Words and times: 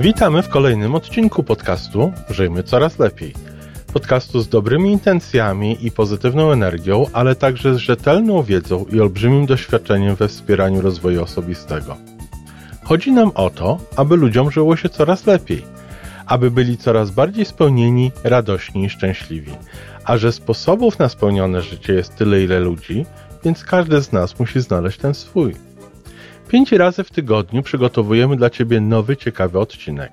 Witamy 0.00 0.42
w 0.42 0.48
kolejnym 0.48 0.94
odcinku 0.94 1.42
podcastu 1.42 2.12
Żyjmy 2.30 2.62
Coraz 2.62 2.98
Lepiej. 2.98 3.34
Podcastu 3.92 4.40
z 4.40 4.48
dobrymi 4.48 4.92
intencjami 4.92 5.86
i 5.86 5.90
pozytywną 5.90 6.52
energią, 6.52 7.06
ale 7.12 7.34
także 7.34 7.74
z 7.74 7.78
rzetelną 7.78 8.42
wiedzą 8.42 8.84
i 8.92 9.00
olbrzymim 9.00 9.46
doświadczeniem 9.46 10.16
we 10.16 10.28
wspieraniu 10.28 10.80
rozwoju 10.80 11.22
osobistego. 11.22 11.96
Chodzi 12.84 13.12
nam 13.12 13.30
o 13.34 13.50
to, 13.50 13.78
aby 13.96 14.16
ludziom 14.16 14.50
żyło 14.50 14.76
się 14.76 14.88
coraz 14.88 15.26
lepiej, 15.26 15.62
aby 16.26 16.50
byli 16.50 16.76
coraz 16.76 17.10
bardziej 17.10 17.44
spełnieni, 17.44 18.12
radośni 18.24 18.84
i 18.84 18.90
szczęśliwi. 18.90 19.52
A 20.04 20.16
że 20.16 20.32
sposobów 20.32 20.98
na 20.98 21.08
spełnione 21.08 21.62
życie 21.62 21.92
jest 21.92 22.16
tyle, 22.16 22.42
ile 22.42 22.60
ludzi, 22.60 23.06
więc 23.44 23.64
każdy 23.64 24.02
z 24.02 24.12
nas 24.12 24.38
musi 24.38 24.60
znaleźć 24.60 24.98
ten 24.98 25.14
swój. 25.14 25.67
Pięć 26.48 26.72
razy 26.72 27.04
w 27.04 27.10
tygodniu 27.10 27.62
przygotowujemy 27.62 28.36
dla 28.36 28.50
Ciebie 28.50 28.80
nowy, 28.80 29.16
ciekawy 29.16 29.58
odcinek. 29.58 30.12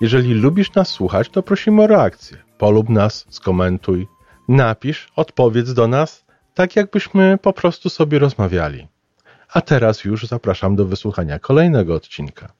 Jeżeli 0.00 0.34
lubisz 0.34 0.74
nas 0.74 0.88
słuchać, 0.88 1.28
to 1.28 1.42
prosimy 1.42 1.82
o 1.82 1.86
reakcję. 1.86 2.36
Polub 2.58 2.88
nas, 2.88 3.26
skomentuj, 3.30 4.06
napisz, 4.48 5.08
odpowiedz 5.16 5.72
do 5.72 5.88
nas, 5.88 6.24
tak 6.54 6.76
jakbyśmy 6.76 7.38
po 7.42 7.52
prostu 7.52 7.88
sobie 7.88 8.18
rozmawiali. 8.18 8.88
A 9.52 9.60
teraz 9.60 10.04
już 10.04 10.26
zapraszam 10.26 10.76
do 10.76 10.84
wysłuchania 10.84 11.38
kolejnego 11.38 11.94
odcinka. 11.94 12.52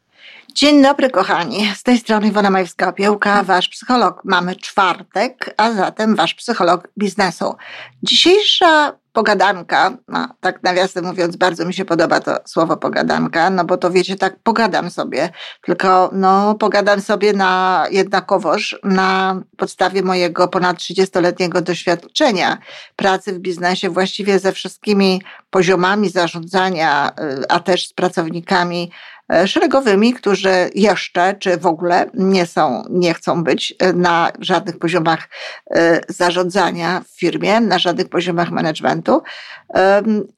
Dzień 0.55 0.83
dobry, 0.83 1.11
kochani. 1.11 1.73
Z 1.75 1.83
tej 1.83 1.99
strony 1.99 2.29
Iwona 2.29 2.51
Majewska-Opiełka, 2.51 3.45
wasz 3.45 3.69
psycholog. 3.69 4.21
Mamy 4.25 4.57
czwartek, 4.57 5.55
a 5.57 5.73
zatem 5.73 6.17
wasz 6.17 6.35
psycholog 6.35 6.89
biznesu. 6.99 7.55
Dzisiejsza 8.03 8.93
pogadanka, 9.13 9.91
no, 10.09 10.29
tak 10.41 10.63
nawiasem 10.63 11.05
mówiąc, 11.05 11.37
bardzo 11.37 11.65
mi 11.65 11.75
się 11.75 11.85
podoba 11.85 12.21
to 12.21 12.37
słowo 12.45 12.77
pogadanka, 12.77 13.51
no 13.51 13.65
bo 13.65 13.77
to 13.77 13.91
wiecie, 13.91 14.17
tak 14.17 14.39
pogadam 14.43 14.91
sobie, 14.91 15.31
tylko 15.63 16.11
no 16.13 16.55
pogadam 16.55 17.01
sobie 17.01 17.33
na 17.33 17.85
jednakowoż 17.91 18.79
na 18.85 19.41
podstawie 19.57 20.03
mojego 20.03 20.49
ponad 20.49 20.77
30-letniego 20.77 21.61
doświadczenia 21.61 22.59
pracy 22.97 23.33
w 23.33 23.39
biznesie 23.39 23.91
właściwie 23.91 24.39
ze 24.39 24.53
wszystkimi 24.53 25.23
poziomami 25.51 26.09
zarządzania, 26.09 27.13
y, 27.43 27.49
a 27.49 27.61
też 27.61 27.89
z 27.89 27.93
pracownikami 27.93 28.91
szeregowymi, 29.47 30.15
którzy 30.15 30.71
jeszcze 30.75 31.35
czy 31.39 31.57
w 31.57 31.67
ogóle 31.67 32.11
nie 32.15 32.47
są, 32.47 32.85
nie 32.91 33.15
chcą 33.15 33.45
być 33.45 33.75
e, 33.79 33.93
na 33.93 34.33
żadnych 34.41 34.79
poziomach 34.79 35.29
e, 35.71 36.01
zarządzania 36.09 37.05
w 37.09 37.19
firmie, 37.19 37.61
na 37.61 37.79
żadnych 37.79 38.09
poziomach 38.09 38.51
managementu. 38.51 39.23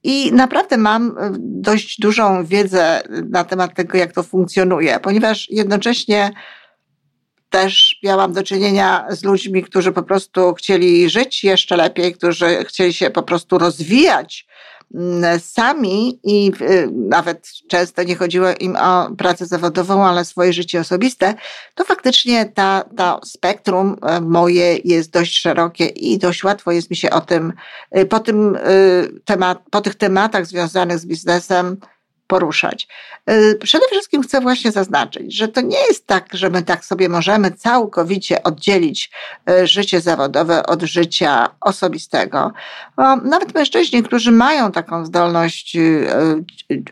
I 0.02 0.32
naprawdę 0.32 0.76
mam 0.76 1.16
dość 1.38 2.00
dużą 2.00 2.44
wiedzę 2.44 3.02
na 3.30 3.44
temat 3.44 3.74
tego, 3.74 3.98
jak 3.98 4.12
to 4.12 4.22
funkcjonuje, 4.22 5.00
ponieważ 5.00 5.50
jednocześnie 5.50 6.30
też 7.50 7.98
miałam 8.02 8.32
do 8.32 8.42
czynienia 8.42 9.06
z 9.10 9.24
ludźmi, 9.24 9.62
którzy 9.62 9.92
po 9.92 10.02
prostu 10.02 10.54
chcieli 10.54 11.10
żyć 11.10 11.44
jeszcze 11.44 11.76
lepiej, 11.76 12.14
którzy 12.14 12.64
chcieli 12.64 12.92
się 12.92 13.10
po 13.10 13.22
prostu 13.22 13.58
rozwijać 13.58 14.46
sami 15.38 16.20
i 16.24 16.52
y, 16.60 16.88
nawet 16.92 17.48
często 17.68 18.02
nie 18.02 18.16
chodziło 18.16 18.46
im 18.60 18.76
o 18.76 19.10
pracę 19.18 19.46
zawodową, 19.46 20.06
ale 20.06 20.24
swoje 20.24 20.52
życie 20.52 20.80
osobiste, 20.80 21.34
to 21.74 21.84
faktycznie 21.84 22.46
ta, 22.46 22.84
ta 22.96 23.20
spektrum 23.24 23.96
e, 24.02 24.20
moje 24.20 24.78
jest 24.84 25.10
dość 25.10 25.38
szerokie 25.38 25.86
i 25.86 26.18
dość 26.18 26.44
łatwo 26.44 26.72
jest 26.72 26.90
mi 26.90 26.96
się 26.96 27.10
o 27.10 27.20
tym, 27.20 27.52
y, 27.98 28.06
po, 28.06 28.20
tym, 28.20 28.56
y, 28.56 29.20
temat, 29.24 29.62
po 29.70 29.80
tych 29.80 29.94
tematach 29.94 30.46
związanych 30.46 30.98
z 30.98 31.06
biznesem 31.06 31.76
poruszać. 32.26 32.88
Y, 33.30 33.58
przede 33.62 33.86
wszystkim 33.86 34.22
chcę 34.22 34.40
właśnie 34.40 34.72
zaznaczyć, 34.72 35.36
że 35.36 35.48
to 35.48 35.60
nie 35.60 35.86
jest 35.88 36.06
tak, 36.06 36.28
że 36.32 36.50
my 36.50 36.62
tak 36.62 36.84
sobie 36.84 37.08
możemy 37.08 37.50
całkowicie 37.50 38.42
oddzielić 38.42 39.10
y, 39.50 39.66
życie 39.66 40.00
zawodowe 40.00 40.66
od 40.66 40.82
życia 40.82 41.48
osobistego. 41.60 42.52
Nawet 43.24 43.54
mężczyźni, 43.54 44.02
którzy 44.02 44.32
mają 44.32 44.72
taką 44.72 45.04
zdolność 45.04 45.76
y, 45.76 46.08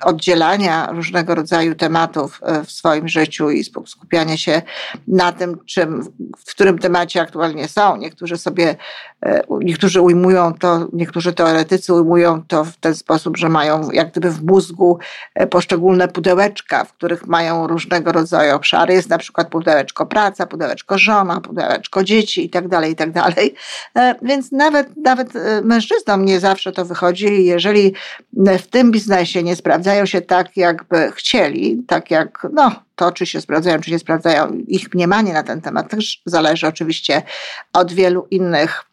oddzielania 0.03 0.89
różnego 0.93 1.35
rodzaju 1.35 1.75
tematów 1.75 2.41
w 2.67 2.73
swoim 2.73 3.09
życiu 3.09 3.51
i 3.51 3.65
skupiania 3.65 4.37
się 4.37 4.63
na 5.09 5.33
tym, 5.33 5.59
czym, 5.67 6.13
w 6.47 6.51
którym 6.51 6.79
temacie 6.79 7.21
aktualnie 7.21 7.69
są. 7.69 7.97
Niektórzy 7.97 8.39
sobie, 8.39 8.77
niektórzy 9.61 10.01
ujmują 10.01 10.55
to, 10.55 10.89
niektórzy 10.93 11.33
teoretycy 11.33 11.95
ujmują 11.95 12.43
to 12.49 12.65
w 12.65 12.77
ten 12.77 12.95
sposób, 12.95 13.37
że 13.37 13.49
mają 13.49 13.91
jak 13.91 14.11
gdyby 14.11 14.31
w 14.31 14.45
mózgu 14.45 14.99
poszczególne 15.51 16.09
pudełeczka, 16.09 16.85
w 16.85 16.93
których 16.93 17.27
mają 17.27 17.67
różnego 17.67 18.13
rodzaju 18.13 18.57
obszary. 18.57 18.95
Jest 18.95 19.09
na 19.09 19.19
przykład 19.19 19.49
pudełeczko 19.49 20.07
praca, 20.07 20.47
pudełeczko 20.47 20.99
żona, 20.99 21.41
pudełeczko 21.41 22.05
dzieci 22.05 22.43
itd., 22.43 22.69
tak 22.69 22.89
itd. 22.89 23.13
Tak 23.23 23.35
e, 23.97 24.15
więc 24.23 24.53
nawet, 24.53 24.97
nawet 24.97 25.37
e, 25.37 25.63
mężczyznom 25.65 26.25
nie 26.25 26.41
zawsze 26.41 26.73
to 26.73 26.85
wychodzi. 26.85 27.45
Jeżeli 27.45 27.95
w 28.33 28.67
tym 28.67 28.91
biznesie 28.91 29.43
nie 29.43 29.57
sprawdzają 29.57 30.07
się 30.07 30.21
tak, 30.21 30.57
jakby 30.57 31.13
chcieli, 31.13 31.83
tak 31.89 32.11
jak 32.11 32.47
no, 32.53 32.73
to, 32.97 33.13
czy 33.13 33.27
się 33.27 33.41
sprawdzają, 33.41 33.81
czy 33.81 33.91
nie 33.91 33.99
sprawdzają, 33.99 34.53
ich 34.67 34.95
mniemanie 34.95 35.33
na 35.33 35.43
ten 35.43 35.61
temat 35.61 35.91
też 35.91 36.23
zależy 36.27 36.67
oczywiście 36.67 37.23
od 37.73 37.93
wielu 37.93 38.27
innych 38.31 38.85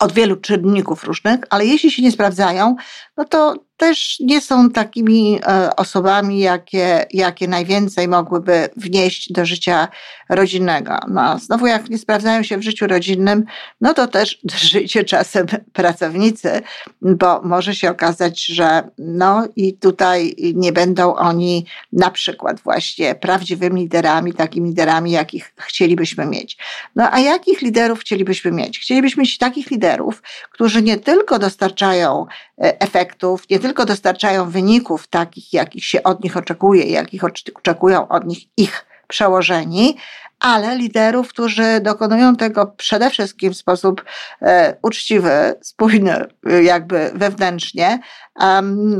od 0.00 0.12
wielu 0.12 0.36
czynników 0.36 1.04
różnych, 1.04 1.40
ale 1.50 1.66
jeśli 1.66 1.90
się 1.90 2.02
nie 2.02 2.12
sprawdzają, 2.12 2.76
no 3.16 3.24
to 3.24 3.54
też 3.80 4.20
nie 4.20 4.40
są 4.40 4.70
takimi 4.70 5.40
e, 5.46 5.76
osobami, 5.76 6.40
jakie, 6.40 7.06
jakie 7.12 7.48
najwięcej 7.48 8.08
mogłyby 8.08 8.68
wnieść 8.76 9.32
do 9.32 9.46
życia 9.46 9.88
rodzinnego. 10.28 10.98
No, 11.08 11.38
znowu, 11.38 11.66
jak 11.66 11.90
nie 11.90 11.98
sprawdzają 11.98 12.42
się 12.42 12.58
w 12.58 12.62
życiu 12.62 12.86
rodzinnym, 12.86 13.44
no 13.80 13.94
to 13.94 14.06
też 14.06 14.38
życie 14.72 15.04
czasem 15.04 15.46
pracownicy, 15.72 16.62
bo 17.02 17.40
może 17.42 17.74
się 17.74 17.90
okazać, 17.90 18.46
że 18.46 18.82
no 18.98 19.48
i 19.56 19.74
tutaj 19.74 20.34
nie 20.54 20.72
będą 20.72 21.14
oni 21.14 21.66
na 21.92 22.10
przykład 22.10 22.60
właśnie 22.60 23.14
prawdziwymi 23.14 23.80
liderami, 23.80 24.32
takimi 24.32 24.68
liderami, 24.68 25.10
jakich 25.10 25.54
chcielibyśmy 25.56 26.26
mieć. 26.26 26.58
No 26.96 27.08
a 27.12 27.20
jakich 27.20 27.62
liderów 27.62 28.00
chcielibyśmy 28.00 28.52
mieć? 28.52 28.78
Chcielibyśmy 28.78 29.20
mieć 29.20 29.38
takich 29.38 29.70
liderów, 29.70 30.22
którzy 30.50 30.82
nie 30.82 30.96
tylko 30.96 31.38
dostarczają 31.38 32.26
e, 32.62 32.80
efektów, 32.80 33.50
nie 33.50 33.58
tylko 33.58 33.69
tylko 33.70 33.84
dostarczają 33.84 34.50
wyników 34.50 35.08
takich, 35.08 35.52
jakich 35.52 35.84
się 35.84 36.02
od 36.02 36.24
nich 36.24 36.36
oczekuje, 36.36 36.84
jakich 36.84 37.22
oczekują 37.54 38.08
od 38.08 38.26
nich 38.26 38.38
ich 38.56 38.86
przełożeni, 39.08 39.96
ale 40.40 40.76
liderów, 40.76 41.28
którzy 41.28 41.80
dokonują 41.80 42.36
tego 42.36 42.66
przede 42.66 43.10
wszystkim 43.10 43.52
w 43.52 43.56
sposób 43.56 44.04
e, 44.42 44.76
uczciwy, 44.82 45.54
spójny, 45.62 46.26
jakby 46.62 47.10
wewnętrznie, 47.14 47.98
um, 48.40 48.98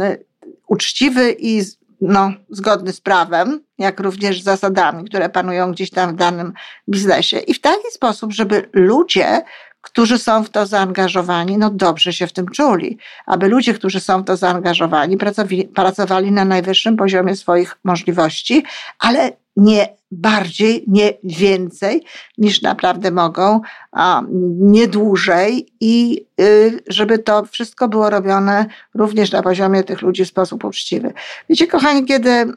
uczciwy 0.66 1.36
i 1.38 1.62
no, 2.00 2.32
zgodny 2.50 2.92
z 2.92 3.00
prawem, 3.00 3.60
jak 3.78 4.00
również 4.00 4.40
z 4.40 4.44
zasadami, 4.44 5.04
które 5.04 5.28
panują 5.28 5.72
gdzieś 5.72 5.90
tam 5.90 6.12
w 6.12 6.16
danym 6.16 6.52
biznesie. 6.88 7.38
I 7.38 7.54
w 7.54 7.60
taki 7.60 7.90
sposób, 7.92 8.32
żeby 8.32 8.68
ludzie 8.72 9.42
którzy 9.80 10.18
są 10.18 10.44
w 10.44 10.50
to 10.50 10.66
zaangażowani, 10.66 11.58
no 11.58 11.70
dobrze 11.70 12.12
się 12.12 12.26
w 12.26 12.32
tym 12.32 12.48
czuli, 12.48 12.98
aby 13.26 13.48
ludzie, 13.48 13.74
którzy 13.74 14.00
są 14.00 14.22
w 14.22 14.24
to 14.24 14.36
zaangażowani, 14.36 15.16
pracowali, 15.16 15.64
pracowali 15.64 16.32
na 16.32 16.44
najwyższym 16.44 16.96
poziomie 16.96 17.36
swoich 17.36 17.78
możliwości, 17.84 18.64
ale 18.98 19.32
nie 19.56 20.00
bardziej, 20.10 20.84
nie 20.86 21.12
więcej 21.24 22.04
niż 22.38 22.62
naprawdę 22.62 23.10
mogą, 23.10 23.60
a 23.92 24.22
nie 24.58 24.88
dłużej 24.88 25.72
i 25.80 26.26
y, 26.40 26.80
żeby 26.88 27.18
to 27.18 27.44
wszystko 27.44 27.88
było 27.88 28.10
robione 28.10 28.66
również 28.94 29.32
na 29.32 29.42
poziomie 29.42 29.84
tych 29.84 30.02
ludzi 30.02 30.24
w 30.24 30.28
sposób 30.28 30.64
uczciwy. 30.64 31.12
Wiecie, 31.48 31.66
kochani, 31.66 32.04
kiedy 32.04 32.30
mm, 32.30 32.56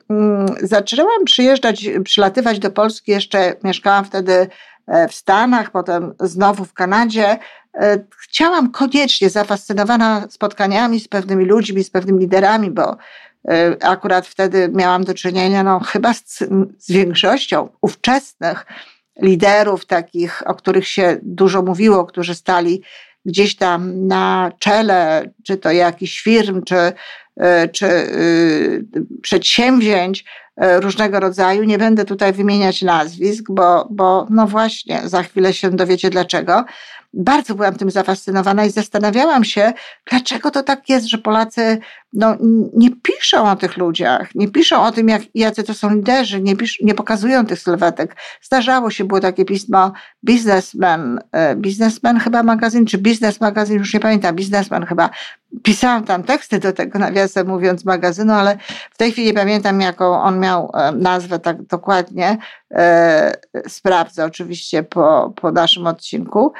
zaczęłam 0.61 1.25
przyjeżdżać, 1.25 1.89
przylatywać 2.03 2.59
do 2.59 2.71
Polski, 2.71 3.11
jeszcze 3.11 3.55
mieszkałam 3.63 4.05
wtedy 4.05 4.47
w 5.09 5.13
Stanach, 5.13 5.71
potem 5.71 6.13
znowu 6.19 6.65
w 6.65 6.73
Kanadzie. 6.73 7.39
E, 7.73 7.99
chciałam 8.19 8.71
koniecznie, 8.71 9.29
zafascynowana 9.29 10.27
spotkaniami 10.29 10.99
z 10.99 11.07
pewnymi 11.07 11.45
ludźmi, 11.45 11.83
z 11.83 11.89
pewnymi 11.89 12.19
liderami, 12.19 12.71
bo 12.71 12.97
e, 13.47 13.77
akurat 13.81 14.27
wtedy 14.27 14.69
miałam 14.73 15.03
do 15.03 15.13
czynienia 15.13 15.63
no, 15.63 15.79
chyba 15.79 16.13
z, 16.13 16.39
z 16.77 16.91
większością 16.91 17.69
ówczesnych 17.81 18.65
liderów, 19.21 19.85
takich, 19.85 20.43
o 20.45 20.55
których 20.55 20.87
się 20.87 21.17
dużo 21.21 21.61
mówiło, 21.61 22.05
którzy 22.05 22.35
stali 22.35 22.81
gdzieś 23.25 23.55
tam 23.55 24.07
na 24.07 24.51
czele, 24.59 25.31
czy 25.43 25.57
to 25.57 25.71
jakichś 25.71 26.21
firm, 26.21 26.63
czy, 26.63 26.91
czy 27.71 27.87
przedsięwzięć, 29.21 30.25
E, 30.25 30.42
różnego 30.57 31.19
rodzaju. 31.19 31.63
Nie 31.63 31.77
będę 31.77 32.05
tutaj 32.05 32.33
wymieniać 32.33 32.81
nazwisk, 32.81 33.45
bo, 33.49 33.87
bo 33.89 34.27
no 34.29 34.47
właśnie, 34.47 35.01
za 35.05 35.23
chwilę 35.23 35.53
się 35.53 35.71
dowiecie 35.71 36.09
dlaczego. 36.09 36.65
Bardzo 37.13 37.55
byłam 37.55 37.75
tym 37.75 37.91
zafascynowana 37.91 38.65
i 38.65 38.69
zastanawiałam 38.69 39.43
się, 39.43 39.73
dlaczego 40.09 40.51
to 40.51 40.63
tak 40.63 40.89
jest, 40.89 41.05
że 41.05 41.17
Polacy 41.17 41.79
no, 42.13 42.37
nie 42.73 42.89
piszą 42.91 43.51
o 43.51 43.55
tych 43.55 43.77
ludziach, 43.77 44.35
nie 44.35 44.47
piszą 44.47 44.83
o 44.83 44.91
tym, 44.91 45.09
jak, 45.09 45.21
jacy 45.35 45.63
to 45.63 45.73
są 45.73 45.95
liderzy, 45.95 46.41
nie, 46.41 46.55
pisz, 46.55 46.79
nie 46.81 46.95
pokazują 46.95 47.45
tych 47.45 47.59
sylwetek. 47.59 48.15
Zdarzało 48.41 48.91
się, 48.91 49.03
było 49.03 49.19
takie 49.19 49.45
pismo 49.45 49.91
Businessman, 50.23 51.19
e, 51.31 51.55
Businessman 51.55 52.19
chyba 52.19 52.43
magazyn, 52.43 52.85
czy 52.85 52.97
Business 52.97 53.41
magazyn, 53.41 53.77
już 53.77 53.93
nie 53.93 53.99
pamiętam, 53.99 54.35
Businessman 54.35 54.85
chyba. 54.85 55.09
Pisałam 55.63 56.03
tam 56.03 56.23
teksty 56.23 56.59
do 56.59 56.73
tego, 56.73 56.99
nawiasem 56.99 57.47
mówiąc, 57.47 57.85
magazynu, 57.85 58.33
ale 58.33 58.57
w 58.91 58.97
tej 58.97 59.11
chwili 59.11 59.27
nie 59.27 59.33
pamiętam, 59.33 59.81
jaką 59.81 60.21
on 60.21 60.39
miał 60.39 60.71
e, 60.73 60.91
nazwę 60.91 61.39
tak 61.39 61.63
dokładnie. 61.63 62.37
E, 62.71 63.33
sprawdzę 63.67 64.25
oczywiście 64.25 64.83
po, 64.83 65.33
po 65.35 65.51
naszym 65.51 65.87
odcinku. 65.87 66.53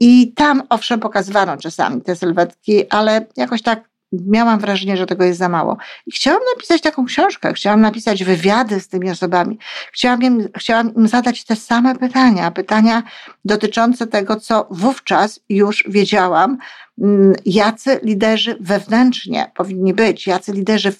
I 0.00 0.32
tam 0.32 0.62
owszem 0.68 1.00
pokazywano 1.00 1.56
czasami 1.56 2.02
te 2.02 2.16
sylwetki, 2.16 2.88
ale 2.90 3.26
jakoś 3.36 3.62
tak 3.62 3.88
miałam 4.12 4.58
wrażenie, 4.58 4.96
że 4.96 5.06
tego 5.06 5.24
jest 5.24 5.38
za 5.38 5.48
mało. 5.48 5.76
I 6.06 6.12
chciałam 6.12 6.40
napisać 6.54 6.82
taką 6.82 7.04
książkę, 7.04 7.52
chciałam 7.52 7.80
napisać 7.80 8.24
wywiady 8.24 8.80
z 8.80 8.88
tymi 8.88 9.10
osobami. 9.10 9.58
Chciałam 9.92 10.22
im, 10.22 10.48
chciałam 10.56 10.94
im 10.94 11.08
zadać 11.08 11.44
te 11.44 11.56
same 11.56 11.96
pytania, 11.96 12.50
pytania 12.50 13.02
dotyczące 13.44 14.06
tego, 14.06 14.40
co 14.40 14.66
wówczas 14.70 15.40
już 15.48 15.84
wiedziałam, 15.88 16.58
mm, 16.98 17.34
jacy 17.46 18.00
liderzy 18.02 18.56
wewnętrznie 18.60 19.50
powinni 19.56 19.94
być, 19.94 20.26
jacy 20.26 20.52
liderzy 20.52 20.92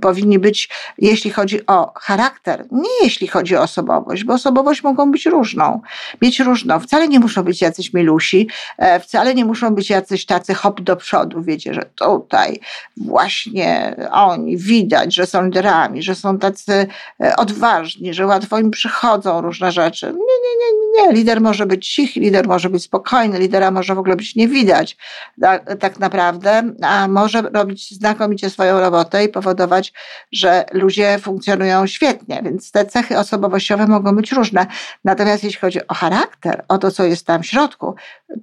powinni 0.00 0.38
być, 0.38 0.68
jeśli 0.98 1.30
chodzi 1.30 1.66
o 1.66 1.92
charakter, 1.96 2.66
nie 2.70 2.90
jeśli 3.02 3.28
chodzi 3.28 3.56
o 3.56 3.62
osobowość, 3.62 4.24
bo 4.24 4.34
osobowość 4.34 4.82
mogą 4.82 5.10
być 5.10 5.26
różną, 5.26 5.80
mieć 6.22 6.40
różną. 6.40 6.80
Wcale 6.80 7.08
nie 7.08 7.20
muszą 7.20 7.42
być 7.42 7.62
jacyś 7.62 7.92
milusi, 7.92 8.48
e, 8.78 9.00
wcale 9.00 9.34
nie 9.34 9.44
muszą 9.44 9.74
być 9.74 9.90
jacyś 9.90 10.26
tacy 10.26 10.54
hop 10.54 10.80
do 10.80 10.96
przodu, 10.96 11.42
wiecie, 11.42 11.74
że 11.74 11.82
tutaj 11.94 12.60
właśnie 12.96 13.96
oni 14.12 14.56
widać, 14.56 15.14
że 15.14 15.26
są 15.26 15.44
liderami, 15.44 16.02
że 16.02 16.14
są 16.14 16.38
tacy 16.38 16.86
e, 17.20 17.36
odważni, 17.36 18.14
że 18.14 18.26
łatwo 18.26 18.58
im 18.58 18.70
przychodzą 18.70 19.40
różne 19.40 19.72
rzeczy. 19.72 20.06
Nie, 20.06 20.12
nie, 20.12 20.54
nie, 20.60 21.06
nie. 21.06 21.12
Lider 21.12 21.40
może 21.40 21.66
być 21.66 21.88
cichy, 21.88 22.20
lider 22.20 22.48
może 22.48 22.70
być 22.70 22.82
spokojny, 22.82 23.38
lidera 23.38 23.70
może 23.70 23.94
w 23.94 23.98
ogóle 23.98 24.16
być 24.16 24.36
nie 24.36 24.48
widać 24.48 24.96
tak, 25.40 25.78
tak 25.80 25.98
naprawdę, 25.98 26.62
a 26.82 27.08
może 27.08 27.42
robić 27.42 27.90
znakomicie 27.90 28.50
swoją 28.50 28.80
robotę 28.80 29.24
i 29.24 29.28
powodować 29.28 29.89
że 30.32 30.64
ludzie 30.72 31.18
funkcjonują 31.18 31.86
świetnie, 31.86 32.40
więc 32.44 32.70
te 32.70 32.84
cechy 32.84 33.18
osobowościowe 33.18 33.86
mogą 33.86 34.16
być 34.16 34.32
różne. 34.32 34.66
Natomiast 35.04 35.44
jeśli 35.44 35.60
chodzi 35.60 35.86
o 35.86 35.94
charakter, 35.94 36.64
o 36.68 36.78
to, 36.78 36.90
co 36.90 37.04
jest 37.04 37.26
tam 37.26 37.42
w 37.42 37.46
środku, 37.46 37.94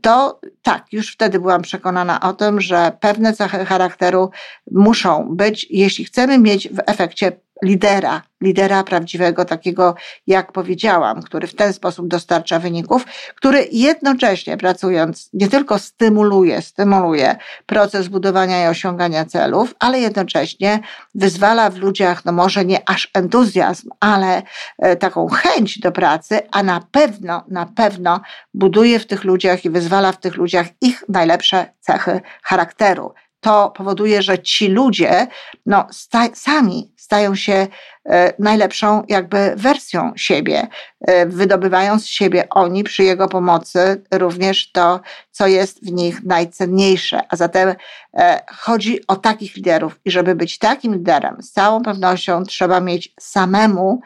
to 0.02 0.40
tak, 0.62 0.86
już 0.92 1.14
wtedy 1.14 1.40
byłam 1.40 1.62
przekonana 1.62 2.22
o 2.22 2.34
tym, 2.34 2.62
że 2.62 2.92
pewne 3.00 3.34
cechy 3.34 3.66
charakteru 3.66 4.32
muszą 4.72 5.28
być, 5.36 5.68
jeśli 5.70 6.06
chcemy 6.06 6.38
mieć 6.38 6.70
w 6.70 6.80
efekcie 6.86 7.32
lidera, 7.64 8.22
lidera 8.42 8.84
prawdziwego, 8.84 9.46
takiego 9.46 9.96
jak 10.28 10.52
powiedziałam, 10.52 11.22
który 11.22 11.48
w 11.48 11.56
ten 11.56 11.74
sposób 11.74 12.08
dostarcza 12.08 12.60
wyników, 12.60 13.06
który 13.36 13.68
jednocześnie 13.72 14.58
pracując 14.58 15.30
nie 15.34 15.48
tylko 15.48 15.80
stymuluje, 15.80 16.62
stymuluje 16.62 17.36
proces 17.66 18.08
budowania 18.08 18.66
i 18.66 18.68
osiągania 18.68 19.26
celów, 19.26 19.76
ale 19.80 20.00
jednocześnie 20.00 20.80
wyzwala 21.16 21.70
w 21.70 21.78
ludziach, 21.78 22.26
no 22.26 22.32
może 22.32 22.66
nie 22.66 22.90
aż 22.90 23.10
entuzjazm, 23.14 23.90
ale 24.00 24.44
e, 24.80 24.96
taką 24.96 25.28
chęć 25.28 25.80
do 25.80 25.92
pracy, 25.92 26.40
a 26.52 26.64
na 26.64 26.82
pewno, 26.92 27.44
na 27.48 27.66
pewno 27.66 28.22
buduje 28.54 29.00
w 29.00 29.08
tych 29.08 29.24
ludziach 29.24 29.66
i 29.66 29.70
wyzwala 29.70 30.12
w 30.12 30.20
tych 30.20 30.36
ludziach 30.36 30.68
ich 30.82 31.04
najlepsze 31.10 31.74
cechy 31.80 32.22
charakteru 32.44 33.14
to 33.40 33.72
powoduje, 33.76 34.22
że 34.22 34.40
ci 34.40 34.68
ludzie 34.68 35.28
no, 35.66 35.88
sta 35.92 36.28
sami 36.34 36.92
stają 37.08 37.36
się 37.36 37.68
e, 38.10 38.34
najlepszą 38.40 39.04
jakby 39.08 39.54
wersją 39.56 40.14
siebie, 40.16 40.68
e, 41.02 41.26
wydobywając 41.26 42.04
z 42.04 42.08
siebie 42.08 42.48
oni 42.50 42.84
przy 42.84 43.04
jego 43.04 43.28
pomocy 43.28 44.04
również 44.12 44.72
to, 44.72 45.00
co 45.32 45.48
jest 45.48 45.86
w 45.86 45.92
nich 45.92 46.24
najcenniejsze. 46.24 47.22
A 47.30 47.36
zatem 47.36 47.74
e, 48.14 48.42
chodzi 48.52 49.08
o 49.08 49.16
takich 49.16 49.56
liderów 49.56 50.00
i 50.06 50.12
żeby 50.12 50.36
być 50.36 50.58
takim 50.58 50.94
liderem, 50.94 51.42
z 51.42 51.52
całą 51.52 51.82
pewnością 51.82 52.44
trzeba 52.44 52.80
mieć 52.80 53.14
samemu 53.20 54.02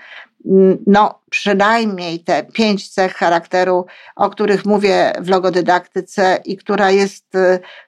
no, 0.87 1.19
przynajmniej 1.29 2.19
te 2.19 2.43
pięć 2.43 2.89
cech 2.89 3.13
charakteru, 3.13 3.85
o 4.15 4.29
których 4.29 4.65
mówię 4.65 5.13
w 5.19 5.29
logodydaktyce 5.29 6.39
i 6.45 6.57
która 6.57 6.91
jest 6.91 7.25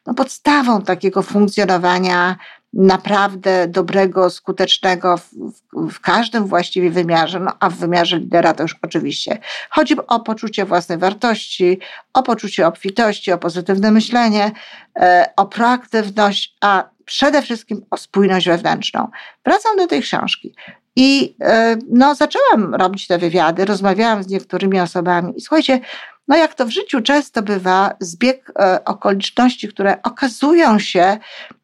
no, 0.06 0.14
podstawą 0.14 0.82
takiego 0.82 1.22
funkcjonowania 1.22 2.38
naprawdę 2.74 3.68
dobrego, 3.68 4.30
skutecznego 4.30 5.18
w, 5.18 5.30
w, 5.34 5.90
w, 5.92 6.00
każdym 6.00 6.46
właściwie 6.48 6.92
wymiarze, 6.92 7.40
no 7.40 7.52
a 7.60 7.70
w 7.70 7.74
wymiarze 7.74 8.20
lidera 8.20 8.54
to 8.54 8.64
już 8.64 8.76
oczywiście. 8.82 9.38
Chodzi 9.70 9.96
o 10.08 10.20
poczucie 10.20 10.66
własnej 10.66 10.98
wartości, 10.98 11.80
o 12.14 12.24
poczucie 12.24 12.68
obfitości, 12.68 13.32
o 13.32 13.38
pozytywne 13.38 13.92
myślenie, 13.92 14.52
e, 15.00 15.30
o 15.36 15.46
proaktywność, 15.46 16.56
a 16.62 16.90
przede 17.06 17.42
wszystkim 17.42 17.86
o 17.92 17.98
spójność 17.98 18.48
wewnętrzną. 18.48 19.08
Wracam 19.46 19.78
do 19.78 19.88
tej 19.88 20.02
książki. 20.02 20.56
I 20.96 21.36
e, 21.42 21.78
no, 21.90 22.16
zaczęłam 22.16 22.76
robić 22.76 23.08
te 23.08 23.18
wywiady, 23.18 23.66
rozmawiałam 23.66 24.24
z 24.24 24.28
niektórymi 24.28 24.80
osobami 24.80 25.34
i 25.38 25.42
słuchajcie, 25.42 25.80
no 26.28 26.38
jak 26.38 26.54
to 26.54 26.66
w 26.66 26.70
życiu 26.70 27.02
często 27.02 27.42
bywa, 27.42 27.96
zbieg 28.00 28.52
e, 28.60 28.86
okoliczności, 28.86 29.68
które 29.68 30.02
okazują 30.04 30.80
się 30.80 31.18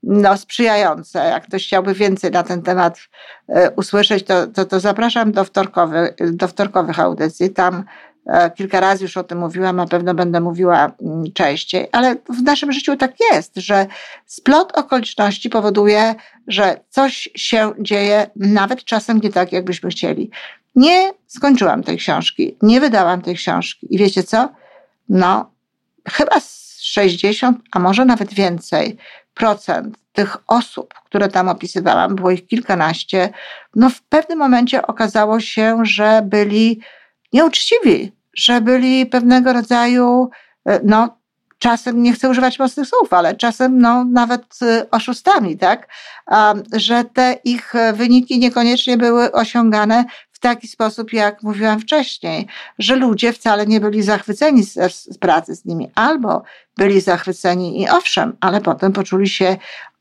no, 0.04 0.38
sprzyjające. 0.38 1.20
Jak 1.20 1.48
ktoś 1.48 1.68
chciałby 1.68 1.94
więcej 1.94 2.32
na 2.32 2.44
ten 2.44 2.62
temat 2.62 3.00
e, 3.48 3.72
usłyszeć, 3.72 4.26
to, 4.26 4.48
to, 4.48 4.66
to 4.66 4.80
zapraszam 4.80 5.32
do, 5.32 5.44
wtorkowy, 5.44 6.14
do 6.32 6.48
wtorkowych 6.48 7.00
audycji. 7.00 7.50
Tam 7.50 7.84
kilka 8.56 8.80
razy 8.80 9.04
już 9.04 9.18
o 9.18 9.24
tym 9.24 9.38
mówiłam, 9.38 9.76
na 9.76 9.88
pewno 9.88 10.14
będę 10.14 10.42
mówiła 10.42 10.92
mm, 11.02 11.24
częściej, 11.34 11.88
ale 11.92 12.16
w 12.16 12.42
naszym 12.44 12.72
życiu 12.72 12.98
tak 12.98 13.12
jest, 13.32 13.56
że 13.56 13.88
splot 14.26 14.78
okoliczności 14.78 15.50
powoduje, 15.50 16.16
że 16.48 16.80
coś 16.90 17.30
się 17.36 17.74
dzieje, 17.80 18.30
nawet 18.36 18.84
czasem 18.84 19.20
nie 19.20 19.30
tak, 19.30 19.52
jakbyśmy 19.52 19.90
chcieli. 19.90 20.32
Nie 20.76 21.12
skończyłam 21.28 21.84
tej 21.84 21.98
książki, 21.98 22.58
nie 22.62 22.82
wydałam 22.82 23.22
tej 23.22 23.36
książki. 23.36 23.88
I 23.90 23.98
wiecie 23.98 24.24
co? 24.24 24.50
No, 25.10 25.52
chyba 26.10 26.40
60, 26.80 27.60
a 27.72 27.80
może 27.80 28.06
nawet 28.06 28.34
więcej 28.34 28.98
procent 29.34 29.98
tych 30.14 30.38
osób, 30.48 30.94
które 31.06 31.28
tam 31.28 31.50
opisywałam, 31.50 32.16
było 32.16 32.32
ich 32.32 32.48
kilkanaście, 32.48 33.30
no 33.76 33.90
w 33.90 34.02
pewnym 34.02 34.40
momencie 34.40 34.88
okazało 34.88 35.40
się, 35.40 35.80
że 35.84 36.22
byli 36.26 36.82
nieuczciwi, 37.34 38.12
że 38.40 38.62
byli 38.62 39.06
pewnego 39.06 39.54
rodzaju, 39.54 40.30
e, 40.66 40.80
no, 40.84 41.18
czasem 41.58 42.04
nie 42.04 42.14
chcę 42.14 42.30
używać 42.30 42.60
mocnych 42.60 42.88
słów, 42.88 43.14
ale 43.14 43.36
czasem 43.36 43.82
no, 43.82 44.04
nawet 44.04 44.44
e, 44.62 44.86
oszustami, 44.92 45.58
tak? 45.58 45.88
Że 46.74 47.04
te 47.04 47.36
ich 47.44 47.74
wyniki 47.94 48.40
niekoniecznie 48.40 48.98
były 48.98 49.32
osiągane 49.32 50.06
w 50.32 50.40
taki 50.40 50.68
sposób, 50.68 51.14
jak 51.14 51.44
mówiłam 51.44 51.80
wcześniej, 51.80 52.48
że 52.80 52.96
ludzie 52.96 53.34
wcale 53.34 53.68
nie 53.68 53.80
byli 53.80 54.04
zachwyceni 54.04 54.64
z, 54.64 54.74
z 54.94 55.18
pracy 55.18 55.56
z 55.56 55.66
nimi, 55.66 55.92
albo 55.96 56.44
byli 56.78 57.02
zachwyceni 57.02 57.82
i 57.82 57.90
owszem, 57.90 58.38
ale 58.42 58.62
potem 58.62 58.94
poczuli 58.94 59.30
się 59.30 59.58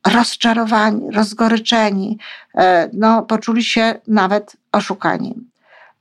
rozczarowani, 0.06 1.10
rozgoryczeni, 1.10 2.18
e, 2.54 2.90
no, 2.92 3.22
poczuli 3.22 3.64
się 3.64 3.94
nawet 4.06 4.56
oszukani. 4.72 5.34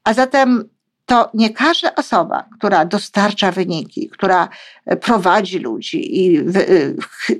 A 0.04 0.14
zatem 0.14 0.70
to 1.08 1.30
nie 1.34 1.50
każda 1.50 1.96
osoba, 1.96 2.46
która 2.58 2.86
dostarcza 2.86 3.52
wyniki, 3.52 4.10
która 4.10 4.50
e, 4.86 4.96
prowadzi 4.96 5.60
ludzi 5.60 6.26
i 6.26 6.38
e, 6.38 6.44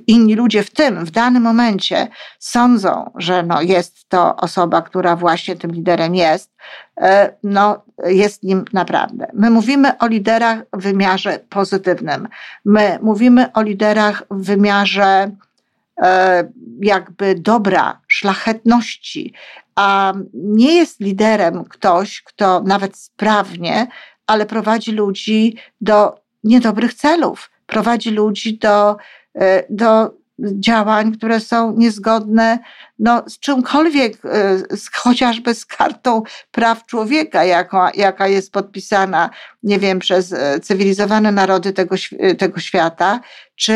inni 0.06 0.34
ludzie 0.34 0.62
w 0.62 0.70
tym, 0.70 1.04
w 1.04 1.10
danym 1.10 1.42
momencie 1.42 2.08
sądzą, 2.38 3.10
że 3.14 3.42
no 3.42 3.62
jest 3.62 4.08
to 4.08 4.36
osoba, 4.36 4.82
która 4.82 5.16
właśnie 5.16 5.56
tym 5.56 5.70
liderem 5.70 6.14
jest, 6.14 6.54
e, 7.00 7.32
no 7.42 7.82
jest 8.04 8.42
nim 8.42 8.64
naprawdę. 8.72 9.26
My 9.34 9.50
mówimy 9.50 9.98
o 9.98 10.06
liderach 10.06 10.58
w 10.72 10.82
wymiarze 10.82 11.38
pozytywnym. 11.48 12.28
My 12.64 12.98
mówimy 13.02 13.52
o 13.52 13.62
liderach 13.62 14.22
w 14.30 14.44
wymiarze 14.44 15.30
jakby 16.80 17.34
dobra, 17.34 18.00
szlachetności, 18.08 19.34
a 19.78 20.12
nie 20.34 20.74
jest 20.74 21.00
liderem 21.00 21.64
ktoś, 21.64 22.22
kto 22.22 22.60
nawet 22.60 22.96
sprawnie, 22.96 23.86
ale 24.26 24.46
prowadzi 24.46 24.92
ludzi 24.92 25.56
do 25.80 26.20
niedobrych 26.44 26.94
celów, 26.94 27.50
prowadzi 27.66 28.10
ludzi 28.10 28.58
do, 28.58 28.96
e, 29.34 29.64
do 29.70 30.18
działań, 30.38 31.12
które 31.12 31.40
są 31.40 31.72
niezgodne 31.76 32.58
no, 32.98 33.22
z 33.26 33.38
czymkolwiek, 33.38 34.24
y, 34.24 34.76
z, 34.76 34.90
chociażby 34.94 35.54
z 35.54 35.66
kartą 35.66 36.22
praw 36.50 36.86
człowieka, 36.86 37.44
jaka, 37.44 37.90
jaka 37.94 38.28
jest 38.28 38.52
podpisana, 38.52 39.30
nie 39.62 39.78
wiem, 39.78 39.98
przez 39.98 40.32
y, 40.32 40.60
cywilizowane 40.62 41.32
narody 41.32 41.72
tego, 41.72 41.96
tego 42.38 42.60
świata, 42.60 43.20
czy 43.54 43.72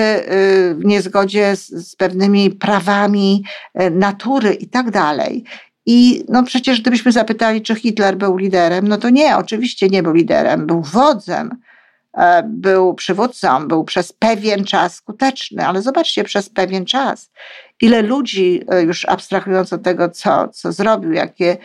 w 0.74 0.80
niezgodzie 0.84 1.56
z, 1.56 1.68
z 1.68 1.96
pewnymi 1.96 2.50
prawami 2.50 3.44
natury 3.90 4.54
i 4.54 4.66
tak 4.66 4.90
dalej. 4.90 5.44
I 5.86 6.24
no 6.28 6.42
przecież 6.42 6.80
gdybyśmy 6.80 7.12
zapytali, 7.12 7.62
czy 7.62 7.74
Hitler 7.74 8.16
był 8.16 8.36
liderem, 8.36 8.88
no 8.88 8.98
to 8.98 9.10
nie, 9.10 9.36
oczywiście 9.36 9.88
nie 9.88 10.02
był 10.02 10.12
liderem, 10.12 10.66
był 10.66 10.82
wodzem, 10.82 11.50
e, 12.18 12.42
był 12.42 12.94
przywódcą, 12.94 13.68
był 13.68 13.84
przez 13.84 14.12
pewien 14.12 14.64
czas 14.64 14.94
skuteczny, 14.94 15.66
ale 15.66 15.82
zobaczcie, 15.82 16.24
przez 16.24 16.48
pewien 16.48 16.84
czas, 16.84 17.30
ile 17.80 18.02
ludzi, 18.02 18.62
e, 18.68 18.82
już 18.82 19.04
abstrahując 19.04 19.72
od 19.72 19.82
tego, 19.82 20.08
co, 20.08 20.48
co 20.48 20.72
zrobił, 20.72 21.12
jakie, 21.12 21.56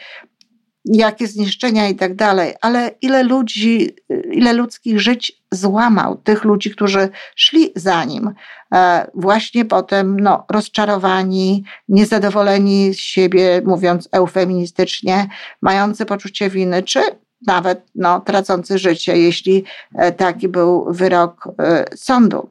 jakie 0.93 1.27
zniszczenia 1.27 1.89
i 1.89 1.95
tak 1.95 2.15
dalej, 2.15 2.53
ale 2.61 2.91
ile 3.01 3.23
ludzi, 3.23 3.95
ile 4.31 4.53
ludzkich 4.53 4.99
żyć 4.99 5.41
złamał, 5.51 6.17
tych 6.17 6.43
ludzi, 6.43 6.71
którzy 6.71 7.09
szli 7.35 7.71
za 7.75 8.03
nim, 8.05 8.33
e, 8.73 9.07
właśnie 9.15 9.65
potem 9.65 10.19
no, 10.19 10.45
rozczarowani, 10.49 11.63
niezadowoleni 11.89 12.93
z 12.93 12.97
siebie, 12.97 13.61
mówiąc 13.65 14.09
eufeministycznie, 14.11 15.27
mający 15.61 16.05
poczucie 16.05 16.49
winy, 16.49 16.83
czy 16.83 16.99
nawet 17.47 17.81
no, 17.95 18.19
tracący 18.19 18.77
życie, 18.77 19.17
jeśli 19.17 19.63
e, 19.95 20.11
taki 20.11 20.47
był 20.47 20.93
wyrok 20.93 21.47
e, 21.59 21.85
sądu. 21.95 22.49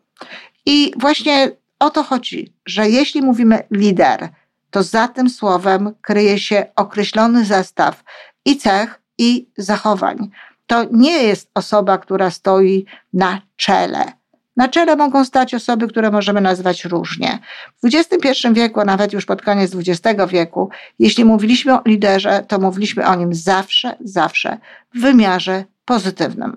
I 0.67 0.93
właśnie 0.97 1.51
o 1.79 1.91
to 1.91 2.03
chodzi, 2.03 2.53
że 2.67 2.89
jeśli 2.89 3.23
mówimy 3.23 3.63
lider, 3.71 4.29
to 4.71 4.83
za 4.83 5.09
tym 5.09 5.31
słowem 5.31 5.95
kryje 6.01 6.39
się 6.39 6.67
określony 6.77 7.45
zestaw 7.45 8.05
i 8.45 8.57
cech, 8.57 9.01
i 9.19 9.49
zachowań. 9.57 10.31
To 10.67 10.85
nie 10.93 11.23
jest 11.23 11.51
osoba, 11.55 11.99
która 11.99 12.31
stoi 12.31 12.87
na 13.13 13.41
czele. 13.57 14.13
Na 14.57 14.69
czele 14.69 14.97
mogą 14.97 15.25
stać 15.25 15.55
osoby, 15.55 15.89
które 15.89 16.11
możemy 16.11 16.41
nazwać 16.41 16.85
różnie. 16.85 17.39
W 17.83 17.95
XXI 17.95 18.49
wieku, 18.53 18.81
a 18.81 18.85
nawet 18.85 19.13
już 19.13 19.25
pod 19.25 19.43
koniec 19.43 19.73
XX 19.75 20.31
wieku, 20.31 20.71
jeśli 20.99 21.25
mówiliśmy 21.25 21.75
o 21.75 21.83
liderze, 21.87 22.45
to 22.49 22.59
mówiliśmy 22.59 23.07
o 23.07 23.15
nim 23.15 23.35
zawsze, 23.35 23.97
zawsze 24.01 24.59
w 24.95 25.01
wymiarze 25.01 25.65
pozytywnym. 25.85 26.57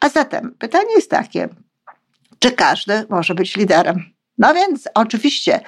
A 0.00 0.08
zatem 0.08 0.54
pytanie 0.58 0.94
jest 0.94 1.10
takie, 1.10 1.48
czy 2.38 2.52
każdy 2.52 3.06
może 3.08 3.34
być 3.34 3.56
liderem? 3.56 4.04
No 4.38 4.54
więc 4.54 4.88
oczywiście 4.94 5.60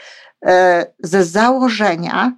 ze 1.01 1.25
założenia 1.25 2.33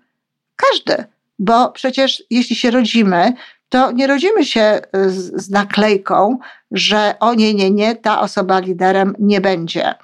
każdy, 0.57 1.05
bo 1.39 1.69
przecież 1.69 2.23
jeśli 2.31 2.57
się 2.57 2.71
rodzimy, 2.71 3.33
to 3.69 3.93
nie 3.93 4.07
rodzimy 4.07 4.45
się 4.45 4.61
e, 4.61 5.11
z, 5.11 5.43
z 5.43 5.51
naklejką, 5.51 6.39
że 6.71 7.15
o 7.21 7.35
nie, 7.35 7.55
nie, 7.55 7.71
nie, 7.71 7.97
ta 7.97 8.21
osoba 8.21 8.59
liderem 8.59 9.15
nie 9.19 9.41
będzie. 9.41 9.95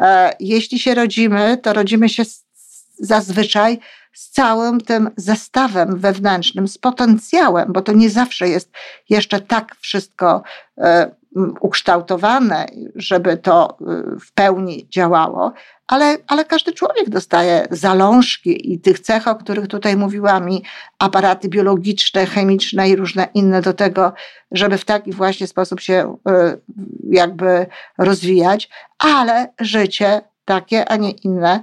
E, 0.00 0.32
jeśli 0.40 0.78
się 0.78 0.94
rodzimy, 0.94 1.58
to 1.62 1.72
rodzimy 1.72 2.08
się 2.08 2.22
zazwyczaj 2.98 3.78
z 4.12 4.30
całym 4.30 4.80
tym 4.80 5.10
zestawem 5.16 5.98
wewnętrznym, 5.98 6.68
z 6.68 6.78
potencjałem, 6.78 7.72
bo 7.72 7.82
to 7.82 7.92
nie 7.92 8.10
zawsze 8.10 8.48
jest 8.48 8.70
jeszcze 9.08 9.40
tak 9.40 9.76
wszystko 9.80 10.42
ukształtowane, 11.60 12.66
żeby 12.94 13.36
to 13.36 13.78
w 14.20 14.32
pełni 14.32 14.88
działało, 14.88 15.52
ale, 15.88 16.16
ale 16.26 16.44
każdy 16.44 16.72
człowiek 16.72 17.08
dostaje 17.08 17.66
zalążki 17.70 18.72
i 18.72 18.80
tych 18.80 19.00
cech, 19.00 19.28
o 19.28 19.34
których 19.34 19.66
tutaj 19.66 19.96
mówiłam, 19.96 20.50
i 20.50 20.62
aparaty 20.98 21.48
biologiczne, 21.48 22.26
chemiczne 22.26 22.88
i 22.88 22.96
różne 22.96 23.28
inne 23.34 23.62
do 23.62 23.72
tego, 23.72 24.12
żeby 24.52 24.78
w 24.78 24.84
taki 24.84 25.12
właśnie 25.12 25.46
sposób 25.46 25.80
się 25.80 26.16
e, 26.28 26.56
jakby 27.10 27.66
rozwijać, 27.98 28.68
ale 28.98 29.52
życie 29.60 30.20
takie, 30.44 30.88
a 30.88 30.96
nie 30.96 31.10
inne, 31.10 31.60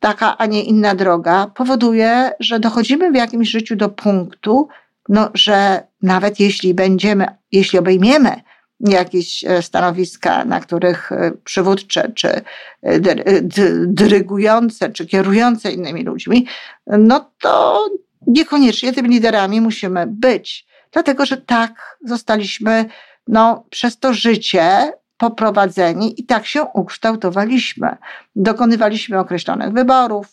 taka, 0.00 0.38
a 0.38 0.46
nie 0.46 0.62
inna 0.62 0.94
droga 0.94 1.46
powoduje, 1.54 2.32
że 2.40 2.60
dochodzimy 2.60 3.12
w 3.12 3.14
jakimś 3.14 3.48
życiu 3.50 3.76
do 3.76 3.88
punktu, 3.88 4.68
no, 5.08 5.30
że 5.34 5.86
nawet 6.02 6.40
jeśli 6.40 6.74
będziemy, 6.74 7.26
jeśli 7.52 7.78
obejmiemy 7.78 8.42
jakieś 8.80 9.44
e, 9.44 9.62
stanowiska, 9.62 10.44
na 10.44 10.60
których 10.60 11.12
e, 11.12 11.32
przywódcze, 11.44 12.12
czy 12.12 12.28
e, 12.28 12.42
dyrygujące, 13.86 14.90
czy 14.90 15.06
kierujące 15.06 15.72
innymi 15.72 16.04
ludźmi, 16.04 16.46
no 16.86 17.30
to 17.40 17.86
niekoniecznie 18.26 18.92
tymi 18.92 19.08
liderami 19.08 19.60
musimy 19.60 20.06
być. 20.06 20.66
Dlatego, 20.92 21.26
że 21.26 21.36
tak 21.36 21.98
zostaliśmy 22.04 22.84
no, 23.28 23.64
przez 23.70 23.98
to 23.98 24.14
życie 24.14 24.92
poprowadzeni 25.16 26.20
i 26.20 26.26
tak 26.26 26.46
się 26.46 26.62
ukształtowaliśmy. 26.62 27.96
Dokonywaliśmy 28.36 29.18
określonych 29.18 29.72
wyborów, 29.72 30.26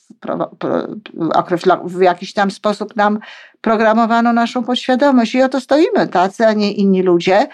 w 1.83 2.01
jakiś 2.01 2.33
tam 2.33 2.51
sposób 2.51 2.95
nam 2.95 3.19
programowano 3.61 4.33
naszą 4.33 4.63
podświadomość 4.63 5.35
i 5.35 5.41
oto 5.41 5.61
stoimy 5.61 6.07
tacy, 6.07 6.47
a 6.47 6.53
nie 6.53 6.71
inni 6.71 7.01
ludzie 7.01 7.47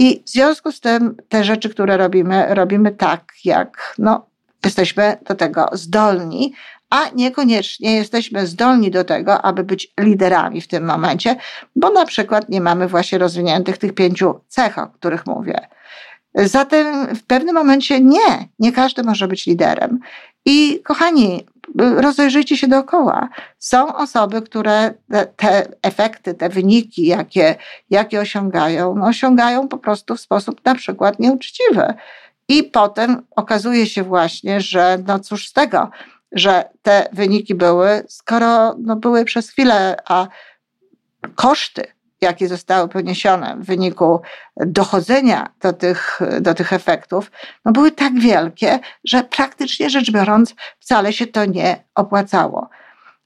i 0.00 0.22
w 0.26 0.30
związku 0.30 0.72
z 0.72 0.80
tym 0.80 1.16
te 1.28 1.44
rzeczy, 1.44 1.68
które 1.68 1.96
robimy, 1.96 2.54
robimy 2.54 2.92
tak, 2.92 3.32
jak 3.44 3.94
no, 3.98 4.26
jesteśmy 4.64 5.16
do 5.28 5.34
tego 5.34 5.68
zdolni, 5.72 6.52
a 6.90 7.00
niekoniecznie 7.14 7.94
jesteśmy 7.94 8.46
zdolni 8.46 8.90
do 8.90 9.04
tego, 9.04 9.42
aby 9.42 9.64
być 9.64 9.92
liderami 10.00 10.60
w 10.60 10.68
tym 10.68 10.84
momencie, 10.84 11.36
bo 11.76 11.90
na 11.90 12.06
przykład 12.06 12.48
nie 12.48 12.60
mamy 12.60 12.88
właśnie 12.88 13.18
rozwiniętych 13.18 13.78
tych 13.78 13.94
pięciu 13.94 14.40
cech, 14.48 14.78
o 14.78 14.86
których 14.86 15.26
mówię. 15.26 15.68
Zatem 16.34 17.14
w 17.16 17.22
pewnym 17.22 17.54
momencie 17.54 18.00
nie, 18.00 18.48
nie 18.58 18.72
każdy 18.72 19.02
może 19.02 19.28
być 19.28 19.46
liderem. 19.46 19.98
I 20.44 20.80
kochani, 20.84 21.46
rozejrzyjcie 21.78 22.56
się 22.56 22.68
dookoła. 22.68 23.28
Są 23.58 23.96
osoby, 23.96 24.42
które 24.42 24.94
te, 25.36 25.66
efekty, 25.82 26.34
te 26.34 26.48
wyniki, 26.48 27.06
jakie, 27.06 27.56
jakie 27.90 28.20
osiągają, 28.20 28.94
no 28.94 29.06
osiągają 29.06 29.68
po 29.68 29.78
prostu 29.78 30.16
w 30.16 30.20
sposób 30.20 30.64
na 30.64 30.74
przykład 30.74 31.18
nieuczciwy. 31.18 31.94
I 32.48 32.62
potem 32.62 33.22
okazuje 33.36 33.86
się 33.86 34.02
właśnie, 34.02 34.60
że 34.60 34.98
no 35.06 35.18
cóż 35.18 35.48
z 35.48 35.52
tego, 35.52 35.90
że 36.32 36.64
te 36.82 37.08
wyniki 37.12 37.54
były, 37.54 38.04
skoro 38.08 38.74
no 38.78 38.96
były 38.96 39.24
przez 39.24 39.50
chwilę, 39.50 39.96
a 40.08 40.26
koszty 41.34 41.82
jakie 42.20 42.48
zostały 42.48 42.88
poniesione 42.88 43.56
w 43.60 43.64
wyniku 43.64 44.20
dochodzenia 44.56 45.54
do 45.60 45.72
tych, 45.72 46.20
do 46.40 46.54
tych 46.54 46.72
efektów, 46.72 47.30
no 47.64 47.72
były 47.72 47.92
tak 47.92 48.18
wielkie, 48.18 48.78
że 49.04 49.24
praktycznie 49.24 49.90
rzecz 49.90 50.12
biorąc 50.12 50.54
wcale 50.78 51.12
się 51.12 51.26
to 51.26 51.44
nie 51.44 51.84
opłacało. 51.94 52.68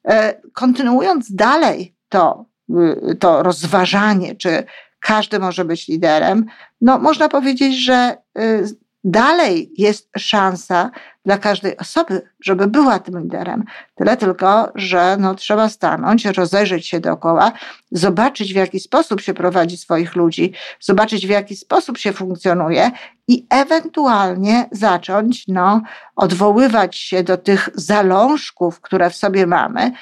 E, 0.09 0.35
kontynuując 0.53 1.35
dalej 1.35 1.95
to, 2.09 2.45
y, 2.71 3.17
to 3.17 3.43
rozważanie, 3.43 4.37
czy 4.37 4.65
każdy 5.01 5.39
może 5.39 5.65
być 5.65 5.89
liderem, 5.89 6.47
no 6.81 6.99
można 6.99 7.29
powiedzieć, 7.29 7.85
że 7.85 8.17
y, 8.39 8.65
dalej 9.05 9.73
jest 9.79 10.11
szansa 10.19 10.91
dla 11.25 11.39
każdej 11.39 11.77
osoby, 11.77 12.23
żeby 12.41 12.67
była 12.67 12.99
tym 12.99 13.23
liderem. 13.23 13.65
Tyle 13.95 14.17
tylko, 14.17 14.73
że 14.75 15.17
no, 15.21 15.35
trzeba 15.35 15.69
stanąć, 15.69 16.25
rozejrzeć 16.25 16.89
się 16.89 17.01
dookoła, 17.01 17.53
zobaczyć 17.91 18.53
w 18.53 18.57
jaki 18.57 18.81
sposób 18.81 19.21
się 19.21 19.35
prowadzi 19.35 19.77
swoich 19.77 20.17
ludzi, 20.17 20.53
zobaczyć 20.81 21.27
w 21.27 21.31
jaki 21.31 21.57
sposób 21.57 21.99
się 21.99 22.13
funkcjonuje 22.13 22.91
i 23.29 23.47
ewentualnie 23.51 24.69
zacząć 24.73 25.49
no, 25.49 25.83
odwoływać 26.17 26.97
się 26.97 27.23
do 27.23 27.37
tych 27.37 27.69
zalążków, 27.75 28.81
które 28.81 29.11
w 29.11 29.17
sobie 29.17 29.47
mamy, 29.47 29.93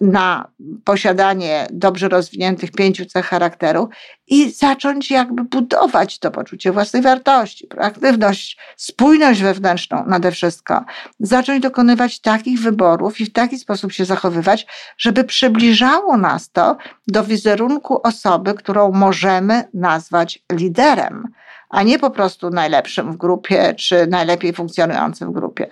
na 0.00 0.48
posiadanie 0.84 1.66
dobrze 1.70 2.08
rozwiniętych 2.08 2.70
pięciu 2.72 3.06
cech 3.06 3.26
charakteru 3.26 3.88
i 4.26 4.50
zacząć 4.50 5.10
jakby 5.10 5.44
budować 5.44 6.18
to 6.18 6.30
poczucie 6.30 6.72
własnej 6.72 7.02
wartości, 7.02 7.66
proaktywność, 7.66 8.58
spójność 8.76 9.42
wewnętrzną 9.42 10.04
nade 10.06 10.30
wszystko. 10.30 10.39
Zacząć 11.20 11.62
dokonywać 11.62 12.20
takich 12.20 12.60
wyborów 12.60 13.20
i 13.20 13.24
w 13.24 13.32
taki 13.32 13.58
sposób 13.58 13.92
się 13.92 14.04
zachowywać, 14.04 14.66
żeby 14.98 15.24
przybliżało 15.24 16.16
nas 16.16 16.50
to 16.50 16.76
do 17.08 17.24
wizerunku 17.24 18.00
osoby, 18.02 18.54
którą 18.54 18.92
możemy 18.92 19.64
nazwać 19.74 20.42
liderem 20.52 21.32
a 21.70 21.82
nie 21.82 21.98
po 21.98 22.10
prostu 22.10 22.50
najlepszym 22.50 23.12
w 23.12 23.16
grupie, 23.16 23.74
czy 23.74 24.06
najlepiej 24.06 24.52
funkcjonującym 24.52 25.30
w 25.30 25.34
grupie. 25.34 25.66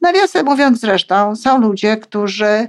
Nawiasem 0.00 0.46
mówiąc 0.46 0.80
zresztą, 0.80 1.36
są 1.36 1.60
ludzie, 1.60 1.96
którzy 1.96 2.68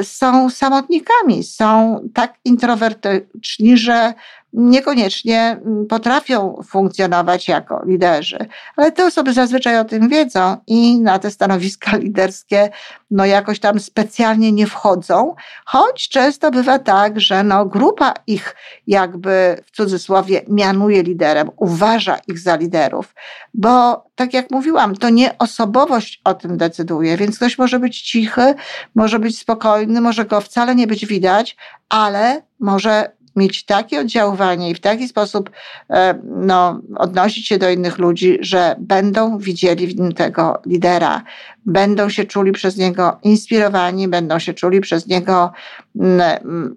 y, 0.00 0.04
są 0.04 0.50
samotnikami, 0.50 1.44
są 1.44 2.00
tak 2.14 2.34
introwertyczni, 2.44 3.76
że 3.76 4.14
niekoniecznie 4.52 5.40
mm, 5.40 5.86
potrafią 5.86 6.62
funkcjonować 6.68 7.48
jako 7.48 7.82
liderzy. 7.86 8.38
Ale 8.76 8.92
te 8.92 9.06
osoby 9.06 9.32
zazwyczaj 9.32 9.78
o 9.78 9.84
tym 9.84 10.08
wiedzą 10.08 10.56
i 10.66 11.00
na 11.00 11.18
te 11.18 11.30
stanowiska 11.30 11.96
liderskie 12.06 12.70
no 13.12 13.26
jakoś 13.26 13.60
tam 13.60 13.80
specjalnie 13.80 14.52
nie 14.52 14.66
wchodzą, 14.66 15.34
choć 15.64 16.08
często 16.08 16.50
bywa 16.50 16.78
tak, 16.78 17.20
że 17.20 17.42
no 17.42 17.66
grupa 17.66 18.14
ich 18.26 18.56
jakby 18.86 19.62
w 19.66 19.70
cudzysłowie 19.76 20.42
mianuje 20.48 21.02
liderem, 21.02 21.50
uważa 21.56 22.18
ich 22.28 22.38
za 22.38 22.56
liderów, 22.56 23.14
bo 23.54 24.04
tak 24.14 24.34
jak 24.34 24.50
mówiłam, 24.50 24.96
to 24.96 25.10
nie 25.10 25.38
osobowość 25.38 26.20
o 26.24 26.34
tym 26.34 26.56
decyduje, 26.56 27.16
więc 27.16 27.36
ktoś 27.36 27.58
może 27.58 27.78
być 27.78 28.02
cichy, 28.02 28.54
może 28.94 29.18
być 29.18 29.38
spokojny, 29.38 30.00
może 30.00 30.24
go 30.24 30.40
wcale 30.40 30.74
nie 30.74 30.86
być 30.86 31.06
widać, 31.06 31.56
ale 31.88 32.42
może 32.60 33.12
mieć 33.36 33.64
takie 33.64 34.00
oddziaływanie 34.00 34.70
i 34.70 34.74
w 34.74 34.80
taki 34.80 35.08
sposób 35.08 35.50
e, 35.90 36.14
no, 36.24 36.80
odnosić 36.96 37.46
się 37.48 37.58
do 37.58 37.70
innych 37.70 37.98
ludzi, 37.98 38.38
że 38.40 38.76
będą 38.78 39.38
widzieli 39.38 39.86
w 39.86 40.00
nim 40.00 40.12
tego 40.12 40.62
lidera, 40.66 41.22
będą 41.66 42.08
się 42.08 42.24
czuli 42.24 42.52
przez 42.52 42.76
niego 42.76 43.18
inspirowani, 43.22 44.08
będą 44.08 44.38
się 44.38 44.54
czuli 44.54 44.80
przez 44.80 45.06
niego 45.06 45.52
mm, 46.00 46.20
mm, 46.20 46.76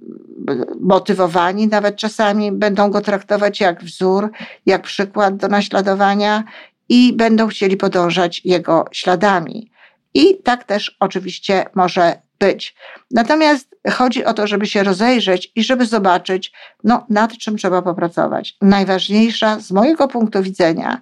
motywowani, 0.81 1.67
nawet 1.67 1.95
czasami 1.95 2.51
będą 2.51 2.89
go 2.89 3.01
traktować 3.01 3.59
jak 3.59 3.83
wzór, 3.83 4.31
jak 4.65 4.81
przykład 4.81 5.35
do 5.37 5.47
naśladowania 5.47 6.43
i 6.89 7.13
będą 7.13 7.47
chcieli 7.47 7.77
podążać 7.77 8.41
jego 8.45 8.85
śladami. 8.91 9.71
I 10.13 10.37
tak 10.43 10.63
też 10.63 10.97
oczywiście 10.99 11.65
może 11.75 12.24
być. 12.45 12.75
Natomiast 13.11 13.75
chodzi 13.91 14.25
o 14.25 14.33
to, 14.33 14.47
żeby 14.47 14.65
się 14.65 14.83
rozejrzeć 14.83 15.51
i 15.55 15.63
żeby 15.63 15.85
zobaczyć, 15.85 16.51
no, 16.83 17.05
nad 17.09 17.37
czym 17.37 17.57
trzeba 17.57 17.81
popracować. 17.81 18.57
Najważniejsza 18.61 19.59
z 19.59 19.71
mojego 19.71 20.07
punktu 20.07 20.43
widzenia 20.43 21.01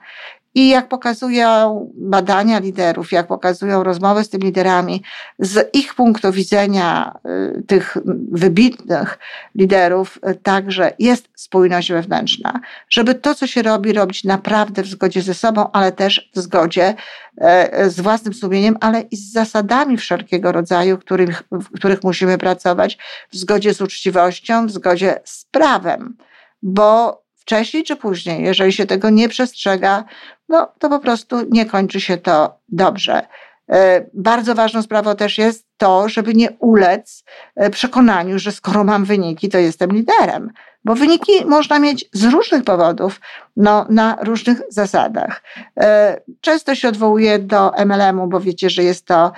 i 0.55 0.69
jak 0.69 0.89
pokazują 0.89 1.91
badania 1.95 2.59
liderów, 2.59 3.11
jak 3.11 3.27
pokazują 3.27 3.83
rozmowy 3.83 4.23
z 4.23 4.29
tymi 4.29 4.43
liderami, 4.43 5.03
z 5.39 5.75
ich 5.75 5.95
punktu 5.95 6.31
widzenia 6.31 7.19
y, 7.57 7.63
tych 7.67 7.97
wybitnych 8.31 9.19
liderów, 9.55 10.19
y, 10.29 10.35
także 10.35 10.93
jest 10.99 11.29
spójność 11.35 11.91
wewnętrzna. 11.91 12.59
Żeby 12.89 13.15
to, 13.15 13.35
co 13.35 13.47
się 13.47 13.61
robi, 13.61 13.93
robić 13.93 14.23
naprawdę 14.23 14.83
w 14.83 14.87
zgodzie 14.87 15.21
ze 15.21 15.33
sobą, 15.33 15.71
ale 15.71 15.91
też 15.91 16.31
w 16.35 16.39
zgodzie 16.39 16.95
e, 17.37 17.89
z 17.89 17.99
własnym 17.99 18.33
sumieniem, 18.33 18.77
ale 18.81 19.01
i 19.01 19.17
z 19.17 19.31
zasadami 19.31 19.97
wszelkiego 19.97 20.51
rodzaju, 20.51 20.97
których, 20.97 21.43
w 21.51 21.71
których 21.75 22.03
musimy 22.03 22.37
pracować, 22.37 22.97
w 23.31 23.37
zgodzie 23.37 23.73
z 23.73 23.81
uczciwością, 23.81 24.67
w 24.67 24.71
zgodzie 24.71 25.19
z 25.23 25.45
prawem. 25.45 26.17
Bo 26.63 27.22
wcześniej 27.43 27.83
czy 27.83 27.95
później, 27.95 28.43
jeżeli 28.43 28.73
się 28.73 28.85
tego 28.85 29.09
nie 29.09 29.29
przestrzega, 29.29 30.03
no 30.49 30.67
to 30.79 30.89
po 30.89 30.99
prostu 30.99 31.35
nie 31.49 31.65
kończy 31.65 32.01
się 32.01 32.17
to 32.17 32.59
dobrze. 32.69 33.27
E, 33.71 34.05
bardzo 34.13 34.55
ważną 34.55 34.81
sprawą 34.81 35.15
też 35.15 35.37
jest 35.37 35.67
to, 35.77 36.09
żeby 36.09 36.33
nie 36.33 36.51
ulec 36.51 37.23
e, 37.55 37.69
przekonaniu, 37.69 38.39
że 38.39 38.51
skoro 38.51 38.83
mam 38.83 39.05
wyniki, 39.05 39.49
to 39.49 39.57
jestem 39.57 39.91
liderem. 39.91 40.51
Bo 40.85 40.95
wyniki 40.95 41.45
można 41.45 41.79
mieć 41.79 42.05
z 42.13 42.23
różnych 42.23 42.63
powodów, 42.63 43.21
no, 43.57 43.85
na 43.89 44.17
różnych 44.21 44.61
zasadach. 44.69 45.43
E, 45.79 46.21
często 46.41 46.75
się 46.75 46.87
odwołuję 46.87 47.39
do 47.39 47.71
MLM-u, 47.85 48.27
bo 48.27 48.39
wiecie, 48.39 48.69
że 48.69 48.83
jest 48.83 49.05
to 49.05 49.31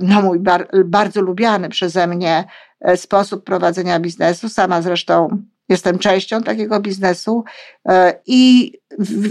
no, 0.00 0.22
mój 0.22 0.38
bar 0.38 0.68
bardzo 0.84 1.20
lubiany 1.20 1.68
przeze 1.68 2.06
mnie 2.06 2.44
sposób 2.96 3.44
prowadzenia 3.44 4.00
biznesu. 4.00 4.48
Sama 4.48 4.82
zresztą 4.82 5.42
Jestem 5.68 5.98
częścią 5.98 6.42
takiego 6.42 6.80
biznesu 6.80 7.44
e, 7.88 8.20
i 8.26 8.72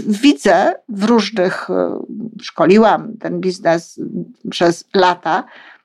widzę 0.08 0.74
w 0.88 1.04
różnych, 1.04 1.70
e, 1.70 1.98
szkoliłam 2.42 3.16
ten 3.20 3.40
biznes 3.40 4.00
przez 4.50 4.84
lata, 4.94 5.44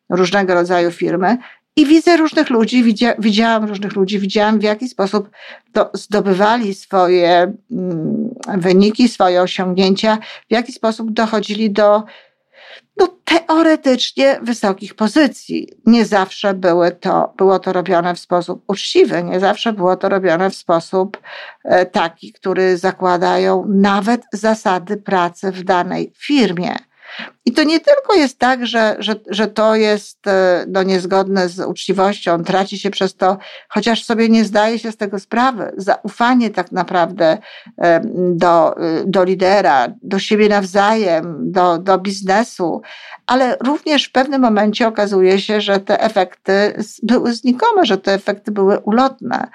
różnego 0.09 0.53
rodzaju 0.53 0.91
firmy 0.91 1.37
i 1.75 1.85
widzę 1.85 2.17
różnych 2.17 2.49
ludzi, 2.49 2.95
widziałam 3.19 3.65
różnych 3.65 3.95
ludzi, 3.95 4.19
widziałam 4.19 4.59
w 4.59 4.63
jaki 4.63 4.87
sposób 4.87 5.29
to 5.71 5.89
zdobywali 5.93 6.73
swoje 6.73 7.53
mm, 7.71 8.29
wyniki, 8.57 9.07
swoje 9.09 9.41
osiągnięcia, 9.41 10.17
w 10.49 10.53
jaki 10.53 10.71
sposób 10.71 11.11
dochodzili 11.11 11.71
do 11.71 12.03
teoretycznie 13.29 14.39
wysokich 14.41 14.95
pozycji. 14.95 15.67
Nie 15.86 16.06
zawsze 16.06 16.53
były 16.53 16.91
to, 16.91 17.34
było 17.38 17.60
to 17.60 17.73
robione 17.73 18.15
w 18.15 18.19
sposób 18.19 18.63
uczciwy, 18.67 19.23
nie 19.23 19.39
zawsze 19.39 19.73
było 19.73 19.95
to 19.95 20.10
robione 20.10 20.49
w 20.49 20.56
sposób 20.56 21.21
e, 21.63 21.86
taki, 21.86 22.34
który 22.34 22.77
zakładają 22.77 23.65
nawet 23.67 24.21
zasady 24.34 24.97
pracy 24.97 25.51
w 25.51 25.63
danej 25.63 26.13
firmie. 26.17 26.75
I 27.45 27.52
to 27.52 27.63
nie 27.63 27.80
tylko 27.80 28.13
jest 28.13 28.39
tak, 28.39 28.67
że, 28.67 28.95
że, 29.00 29.15
że 29.30 29.48
to 29.48 29.76
jest 29.76 30.28
e, 30.28 30.65
no, 30.67 30.84
niezgodne 30.84 31.50
z 31.50 31.60
uczciwością, 31.60 32.43
traci 32.43 32.80
się 32.80 32.89
przez 32.89 33.15
to, 33.15 33.38
chociaż 33.69 34.04
sobie 34.04 34.30
nie 34.30 34.45
zdaje 34.45 34.80
się 34.80 34.91
z 34.91 34.98
tego 34.98 35.19
sprawy. 35.19 35.72
Zaufanie 35.78 36.50
tak 36.50 36.72
naprawdę 36.72 37.38
do, 38.13 38.78
e, 38.78 39.04
do 39.06 39.24
lidera, 39.24 39.88
do 40.04 40.19
siebie 40.19 40.50
nawzajem, 40.50 41.52
do, 41.52 41.78
do 41.78 41.98
biznesu, 41.98 42.82
ale 43.28 43.58
również 43.65 44.06
w 44.06 44.12
pewnym 44.12 44.41
momencie 44.41 44.88
okazuje 44.88 45.39
się, 45.39 45.62
że 45.62 45.80
te 45.80 46.02
efekty 46.02 46.84
były 47.04 47.34
znikome, 47.34 47.86
że 47.86 47.98
te 47.98 48.13
efekty 48.13 48.52
były 48.52 48.80
ulotne. 48.80 49.48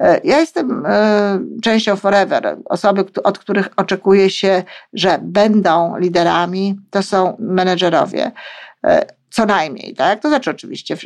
E, 0.00 0.20
ja 0.24 0.40
jestem 0.40 0.82
częścią 1.62 1.96
Forever, 1.96 2.56
osoby, 2.64 3.04
od 3.24 3.38
których 3.38 3.68
oczekuje 3.76 4.30
się, 4.30 4.62
że 4.92 5.18
będą 5.22 5.96
liderami. 5.98 6.76
To 6.90 7.01
są 7.02 7.36
menedżerowie. 7.38 8.30
E, 9.32 9.34
co 9.34 9.46
najmniej, 9.46 9.94
tak? 9.94 10.20
To 10.22 10.28
znaczy 10.28 10.50
oczywiście 10.50 10.96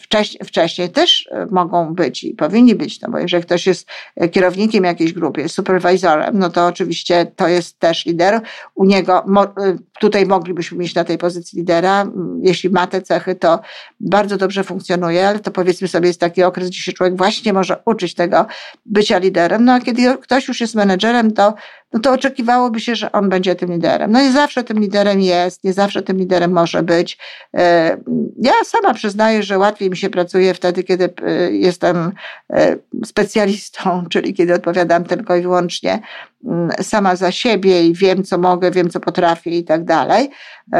wcześniej, 0.00 0.44
wcześniej 0.44 0.90
też 0.90 1.28
e, 1.30 1.46
mogą 1.50 1.94
być 1.94 2.24
i 2.24 2.34
powinni 2.34 2.74
być, 2.74 3.00
no 3.00 3.10
bo 3.10 3.18
jeżeli 3.18 3.42
ktoś 3.42 3.66
jest 3.66 3.88
kierownikiem 4.32 4.84
jakiejś 4.84 5.12
grupy, 5.12 5.48
superwizorem, 5.48 6.38
no 6.38 6.50
to 6.50 6.66
oczywiście 6.66 7.26
to 7.36 7.48
jest 7.48 7.78
też 7.78 8.06
lider. 8.06 8.40
U 8.74 8.84
niego, 8.84 9.24
e, 9.58 9.76
tutaj 10.00 10.26
moglibyśmy 10.26 10.78
mieć 10.78 10.94
na 10.94 11.04
tej 11.04 11.18
pozycji 11.18 11.58
lidera, 11.58 12.06
jeśli 12.42 12.70
ma 12.70 12.86
te 12.86 13.02
cechy, 13.02 13.34
to 13.34 13.60
bardzo 14.00 14.36
dobrze 14.36 14.64
funkcjonuje, 14.64 15.28
ale 15.28 15.38
to 15.38 15.50
powiedzmy 15.50 15.88
sobie 15.88 16.08
jest 16.08 16.20
taki 16.20 16.42
okres, 16.42 16.68
gdzie 16.68 16.82
się 16.82 16.92
człowiek 16.92 17.16
właśnie 17.16 17.52
może 17.52 17.82
uczyć 17.84 18.14
tego 18.14 18.46
bycia 18.86 19.18
liderem, 19.18 19.64
no 19.64 19.72
a 19.72 19.80
kiedy 19.80 20.18
ktoś 20.18 20.48
już 20.48 20.60
jest 20.60 20.74
menedżerem, 20.74 21.32
to 21.32 21.54
no 21.92 22.00
to 22.00 22.12
oczekiwałoby 22.12 22.80
się, 22.80 22.96
że 22.96 23.12
on 23.12 23.28
będzie 23.28 23.54
tym 23.54 23.72
liderem. 23.72 24.12
No 24.12 24.22
i 24.22 24.32
zawsze 24.32 24.64
tym 24.64 24.80
liderem 24.80 25.20
jest, 25.20 25.64
nie 25.64 25.72
zawsze 25.72 26.02
tym 26.02 26.16
liderem 26.16 26.52
może 26.52 26.82
być. 26.82 27.18
E, 27.66 27.96
ja 28.42 28.52
sama 28.64 28.94
przyznaję, 28.94 29.42
że 29.42 29.58
łatwiej 29.58 29.90
mi 29.90 29.96
się 29.96 30.10
pracuje 30.10 30.54
wtedy, 30.54 30.84
kiedy 30.84 31.14
e, 31.22 31.50
jestem 31.50 32.12
e, 32.52 32.76
specjalistą, 33.04 34.02
czyli 34.12 34.34
kiedy 34.34 34.54
odpowiadam 34.54 35.04
tylko 35.04 35.36
i 35.36 35.42
wyłącznie 35.42 36.00
mm, 36.44 36.70
sama 36.82 37.16
za 37.16 37.32
siebie 37.32 37.86
i 37.86 37.94
wiem, 37.94 38.24
co 38.24 38.38
mogę, 38.38 38.70
wiem, 38.70 38.90
co 38.90 39.00
potrafię 39.00 39.50
i 39.50 39.64
tak 39.64 39.84
dalej. 39.84 40.30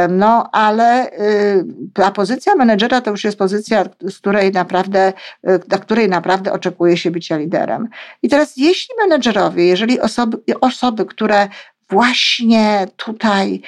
No, 0.09 0.49
ale 0.51 1.11
ta 1.93 2.11
pozycja 2.11 2.55
menedżera 2.55 3.01
to 3.01 3.11
już 3.11 3.23
jest 3.23 3.37
pozycja, 3.37 3.85
z 4.01 4.17
której 4.17 4.51
naprawdę, 4.51 5.13
na 5.43 5.77
której 5.77 6.09
naprawdę 6.09 6.53
oczekuje 6.53 6.97
się 6.97 7.11
bycia 7.11 7.37
liderem. 7.37 7.87
I 8.23 8.29
teraz, 8.29 8.57
jeśli 8.57 8.95
menedżerowie, 8.99 9.65
jeżeli 9.65 9.99
osoby, 9.99 10.37
osoby 10.61 11.05
które 11.05 11.47
właśnie 11.89 12.87
tutaj 12.95 13.61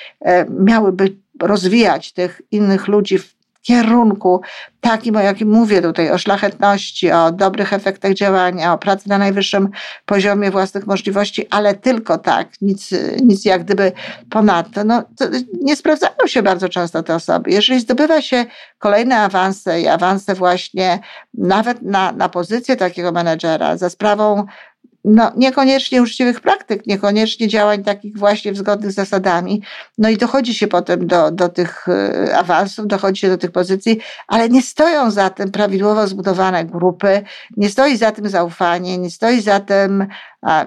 miałyby 0.60 1.16
rozwijać 1.42 2.14
tych 2.14 2.42
innych 2.52 2.88
ludzi 2.88 3.18
w 3.18 3.40
kierunku 3.62 4.42
takim, 4.82 5.16
o 5.16 5.20
jakim 5.20 5.50
mówię 5.50 5.82
tutaj, 5.82 6.12
o 6.12 6.18
szlachetności, 6.18 7.12
o 7.12 7.32
dobrych 7.32 7.74
efektach 7.74 8.14
działania, 8.14 8.74
o 8.74 8.78
pracy 8.78 9.10
na 9.10 9.18
najwyższym 9.18 9.70
poziomie 10.06 10.52
własnych 10.52 10.88
możliwości, 10.88 11.48
ale 11.50 11.76
tylko 11.76 12.18
tak, 12.18 12.48
nic, 12.62 12.90
nic 13.24 13.46
jak 13.46 13.64
gdyby 13.64 13.92
ponadto. 14.30 14.84
No, 14.84 15.04
nie 15.62 15.76
sprawdzają 15.76 16.16
się 16.26 16.44
bardzo 16.44 16.70
często 16.70 17.04
te 17.04 17.16
osoby. 17.16 17.52
Jeżeli 17.52 17.80
zdobywa 17.80 18.22
się 18.22 18.46
kolejne 18.78 19.18
awanse 19.18 19.82
i 19.82 19.88
awanse 19.88 20.36
właśnie 20.36 21.00
nawet 21.34 21.82
na, 21.82 22.12
na 22.12 22.30
pozycję 22.30 22.76
takiego 22.76 23.12
menedżera 23.12 23.78
za 23.78 23.90
sprawą 23.90 24.46
no, 25.06 25.32
niekoniecznie 25.36 26.02
uczciwych 26.02 26.40
praktyk, 26.40 26.88
niekoniecznie 26.88 27.48
działań 27.48 27.84
takich 27.84 28.18
właśnie 28.18 28.56
zgodnych 28.56 28.92
z 28.92 28.96
zasadami. 28.96 29.62
No 29.98 30.10
i 30.10 30.18
dochodzi 30.18 30.54
się 30.54 30.68
potem 30.68 31.08
do, 31.08 31.32
do 31.32 31.50
tych 31.50 31.88
e, 31.88 32.38
awansów, 32.38 32.88
dochodzi 32.88 33.22
się 33.22 33.30
do 33.30 33.38
tych 33.38 33.52
pozycji, 33.52 34.00
ale 34.28 34.50
nie 34.50 34.62
stoją 34.62 35.12
za 35.12 35.30
tym 35.30 35.52
prawidłowo 35.52 36.08
zbudowane 36.08 36.66
grupy, 36.66 37.22
nie 37.58 37.70
stoi 37.70 37.98
za 37.98 38.12
tym 38.12 38.30
zaufanie, 38.30 38.98
nie 38.98 39.10
stoi 39.10 39.42
za 39.42 39.60
tym 39.60 40.08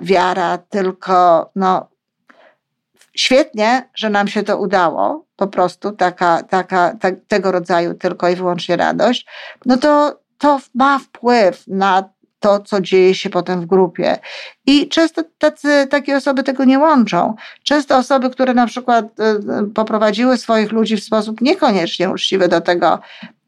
wiara, 0.02 0.58
tylko 0.58 1.50
no, 1.56 1.88
świetnie, 3.16 3.88
że 3.94 4.10
nam 4.10 4.28
się 4.28 4.42
to 4.42 4.58
udało, 4.58 5.24
po 5.36 5.46
prostu 5.46 5.92
taka, 5.92 6.42
taka, 6.42 6.94
ta, 7.00 7.08
tego 7.28 7.52
rodzaju 7.52 7.94
tylko 7.94 8.28
i 8.28 8.36
wyłącznie 8.36 8.76
radość, 8.76 9.26
no 9.66 9.76
to 9.76 10.22
to 10.38 10.60
ma 10.74 10.98
wpływ 10.98 11.64
na 11.66 12.11
to, 12.42 12.60
co 12.60 12.80
dzieje 12.80 13.14
się 13.14 13.30
potem 13.30 13.60
w 13.60 13.66
grupie. 13.66 14.18
I 14.66 14.88
często 14.88 15.22
tacy, 15.38 15.86
takie 15.90 16.16
osoby 16.16 16.42
tego 16.42 16.64
nie 16.64 16.78
łączą. 16.78 17.34
Często 17.62 17.96
osoby, 17.96 18.30
które 18.30 18.54
na 18.54 18.66
przykład 18.66 19.04
y, 19.04 19.70
poprowadziły 19.74 20.36
swoich 20.36 20.72
ludzi 20.72 20.96
w 20.96 21.04
sposób 21.04 21.40
niekoniecznie 21.40 22.10
uczciwy 22.10 22.48
do 22.48 22.60
tego, 22.60 22.98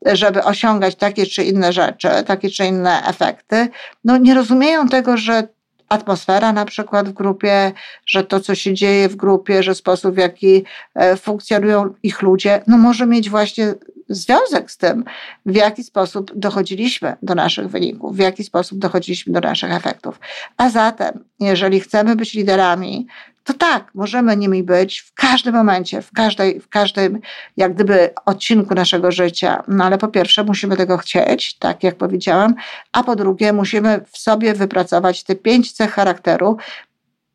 żeby 0.06 0.44
osiągać 0.44 0.94
takie 0.94 1.26
czy 1.26 1.44
inne 1.44 1.72
rzeczy, 1.72 2.08
takie 2.26 2.50
czy 2.50 2.66
inne 2.66 3.06
efekty, 3.06 3.68
no 4.04 4.16
nie 4.16 4.34
rozumieją 4.34 4.88
tego, 4.88 5.16
że 5.16 5.48
atmosfera 5.88 6.52
na 6.52 6.64
przykład 6.64 7.08
w 7.08 7.12
grupie, 7.12 7.72
że 8.06 8.24
to, 8.24 8.40
co 8.40 8.54
się 8.54 8.74
dzieje 8.74 9.08
w 9.08 9.16
grupie, 9.16 9.62
że 9.62 9.74
sposób, 9.74 10.14
w 10.14 10.18
jaki 10.18 10.64
e, 10.94 11.16
funkcjonują 11.16 11.94
ich 12.02 12.22
ludzie, 12.22 12.62
no 12.66 12.78
może 12.78 13.06
mieć 13.06 13.30
właśnie 13.30 13.74
związek 14.08 14.70
z 14.70 14.76
tym, 14.76 15.04
w 15.46 15.54
jaki 15.54 15.84
sposób 15.84 16.32
dochodziliśmy 16.34 17.16
do 17.22 17.34
naszych 17.34 17.68
wyników, 17.68 18.16
w 18.16 18.18
jaki 18.18 18.44
sposób 18.44 18.78
dochodziliśmy 18.78 19.32
do 19.32 19.40
naszych 19.40 19.72
efektów. 19.72 20.20
A 20.56 20.70
zatem, 20.70 21.24
jeżeli 21.40 21.80
chcemy 21.80 22.16
być 22.16 22.34
liderami, 22.34 23.06
to 23.44 23.54
tak, 23.54 23.90
możemy 23.94 24.36
nimi 24.36 24.62
być 24.62 25.00
w 25.00 25.14
każdym 25.14 25.54
momencie, 25.54 26.02
w, 26.02 26.12
każdej, 26.12 26.60
w 26.60 26.68
każdym 26.68 27.20
jak 27.56 27.74
gdyby 27.74 28.10
odcinku 28.26 28.74
naszego 28.74 29.12
życia. 29.12 29.62
No 29.68 29.84
ale 29.84 29.98
po 29.98 30.08
pierwsze 30.08 30.44
musimy 30.44 30.76
tego 30.76 30.98
chcieć, 30.98 31.58
tak 31.58 31.82
jak 31.82 31.94
powiedziałam, 31.94 32.54
a 32.92 33.02
po 33.02 33.16
drugie 33.16 33.52
musimy 33.52 34.00
w 34.12 34.18
sobie 34.18 34.54
wypracować 34.54 35.22
te 35.22 35.34
pięć 35.34 35.72
cech 35.72 35.90
charakteru, 35.90 36.56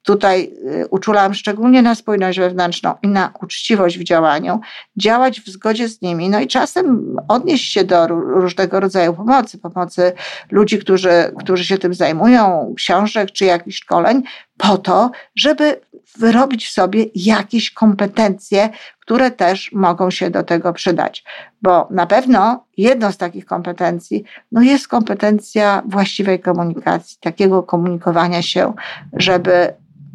Tutaj 0.03 0.53
y, 0.81 0.87
uczulam 0.87 1.33
szczególnie 1.33 1.81
na 1.81 1.95
spójność 1.95 2.39
wewnętrzną 2.39 2.93
i 3.03 3.07
na 3.07 3.33
uczciwość 3.41 3.97
w 3.97 4.03
działaniu, 4.03 4.59
działać 4.97 5.41
w 5.41 5.47
zgodzie 5.47 5.87
z 5.87 6.01
nimi, 6.01 6.29
no 6.29 6.39
i 6.39 6.47
czasem 6.47 7.15
odnieść 7.27 7.73
się 7.73 7.83
do 7.83 8.07
różnego 8.07 8.79
rodzaju 8.79 9.13
pomocy, 9.13 9.57
pomocy 9.57 10.11
ludzi, 10.51 10.79
którzy, 10.79 11.31
którzy 11.39 11.65
się 11.65 11.77
tym 11.77 11.93
zajmują, 11.93 12.73
książek 12.77 13.31
czy 13.31 13.45
jakichś 13.45 13.77
szkoleń, 13.77 14.23
po 14.59 14.77
to, 14.77 15.11
żeby 15.35 15.81
wyrobić 16.17 16.67
w 16.67 16.71
sobie 16.71 17.05
jakieś 17.15 17.71
kompetencje, 17.71 18.69
które 18.99 19.31
też 19.31 19.71
mogą 19.71 20.11
się 20.11 20.29
do 20.29 20.43
tego 20.43 20.73
przydać. 20.73 21.23
Bo 21.61 21.87
na 21.91 22.05
pewno 22.05 22.65
jedną 22.77 23.11
z 23.11 23.17
takich 23.17 23.45
kompetencji 23.45 24.23
no 24.51 24.61
jest 24.61 24.87
kompetencja 24.87 25.83
właściwej 25.85 26.39
komunikacji, 26.39 27.17
takiego 27.21 27.63
komunikowania 27.63 28.41
się, 28.41 28.73
żeby 29.13 29.73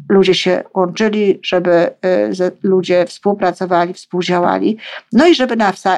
ludzie 0.09 0.35
się 0.35 0.63
łączyli, 0.73 1.39
żeby 1.43 1.89
y, 2.41 2.51
ludzie 2.63 3.05
współpracowali, 3.05 3.93
współdziałali, 3.93 4.77
no 5.11 5.27
i 5.27 5.35
żeby 5.35 5.55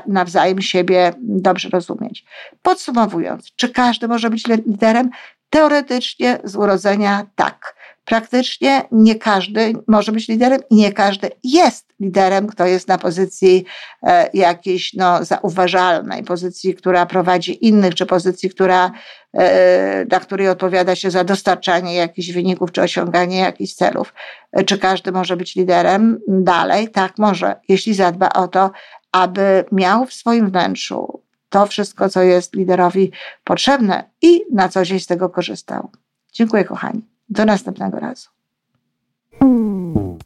nawzajem 0.07 0.61
siebie 0.61 1.13
dobrze 1.19 1.69
rozumieć. 1.69 2.25
Podsumowując, 2.61 3.51
czy 3.55 3.69
każdy 3.69 4.07
może 4.07 4.29
być 4.29 4.47
liderem? 4.47 5.09
Teoretycznie 5.49 6.39
z 6.43 6.55
urodzenia 6.55 7.25
tak. 7.35 7.76
Praktycznie 8.07 8.83
nie 8.91 9.15
każdy 9.15 9.73
może 9.87 10.11
być 10.11 10.27
liderem 10.27 10.59
i 10.69 10.75
nie 10.75 10.93
każdy 10.93 11.29
jest 11.43 11.93
liderem, 11.99 12.47
kto 12.47 12.65
jest 12.65 12.87
na 12.87 12.97
pozycji 12.97 13.65
e, 14.03 14.29
jakiejś 14.33 14.93
no, 14.93 15.25
zauważalnej, 15.25 16.23
pozycji, 16.23 16.75
która 16.75 17.05
prowadzi 17.05 17.65
innych, 17.65 17.95
czy 17.95 18.05
pozycji, 18.05 18.49
która, 18.49 18.91
e, 19.33 20.05
na 20.11 20.19
której 20.19 20.49
odpowiada 20.49 20.95
się 20.95 21.11
za 21.11 21.23
dostarczanie 21.23 21.95
jakichś 21.95 22.31
wyników, 22.31 22.71
czy 22.71 22.81
osiąganie 22.81 23.37
jakichś 23.37 23.73
celów. 23.73 24.13
E, 24.51 24.63
czy 24.63 24.77
każdy 24.77 25.11
może 25.11 25.37
być 25.37 25.55
liderem? 25.55 26.19
Dalej, 26.27 26.89
tak 26.89 27.17
może, 27.17 27.55
jeśli 27.69 27.93
zadba 27.93 28.29
o 28.29 28.47
to, 28.47 28.71
aby 29.11 29.65
miał 29.71 30.05
w 30.05 30.13
swoim 30.13 30.49
wnętrzu 30.49 31.21
to 31.49 31.65
wszystko, 31.65 32.09
co 32.09 32.21
jest 32.21 32.55
liderowi 32.55 33.11
potrzebne 33.43 34.09
i 34.21 34.41
na 34.53 34.69
co 34.69 34.85
dzień 34.85 34.99
z 34.99 35.07
tego 35.07 35.29
korzystał. 35.29 35.91
Dziękuję, 36.33 36.63
kochani. 36.63 37.16
Do 37.29 37.45
następnego 37.45 37.99
razu. 37.99 38.29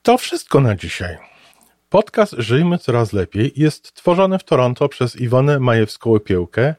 To 0.01 0.17
wszystko 0.17 0.59
na 0.59 0.75
dzisiaj. 0.75 1.17
Podcast 1.89 2.35
Żyjmy 2.37 2.77
Coraz 2.77 3.13
Lepiej 3.13 3.53
jest 3.55 3.93
tworzony 3.93 4.39
w 4.39 4.43
Toronto 4.43 4.89
przez 4.89 5.15
Iwonę 5.15 5.59
Majewską-Opiełkę 5.59 6.73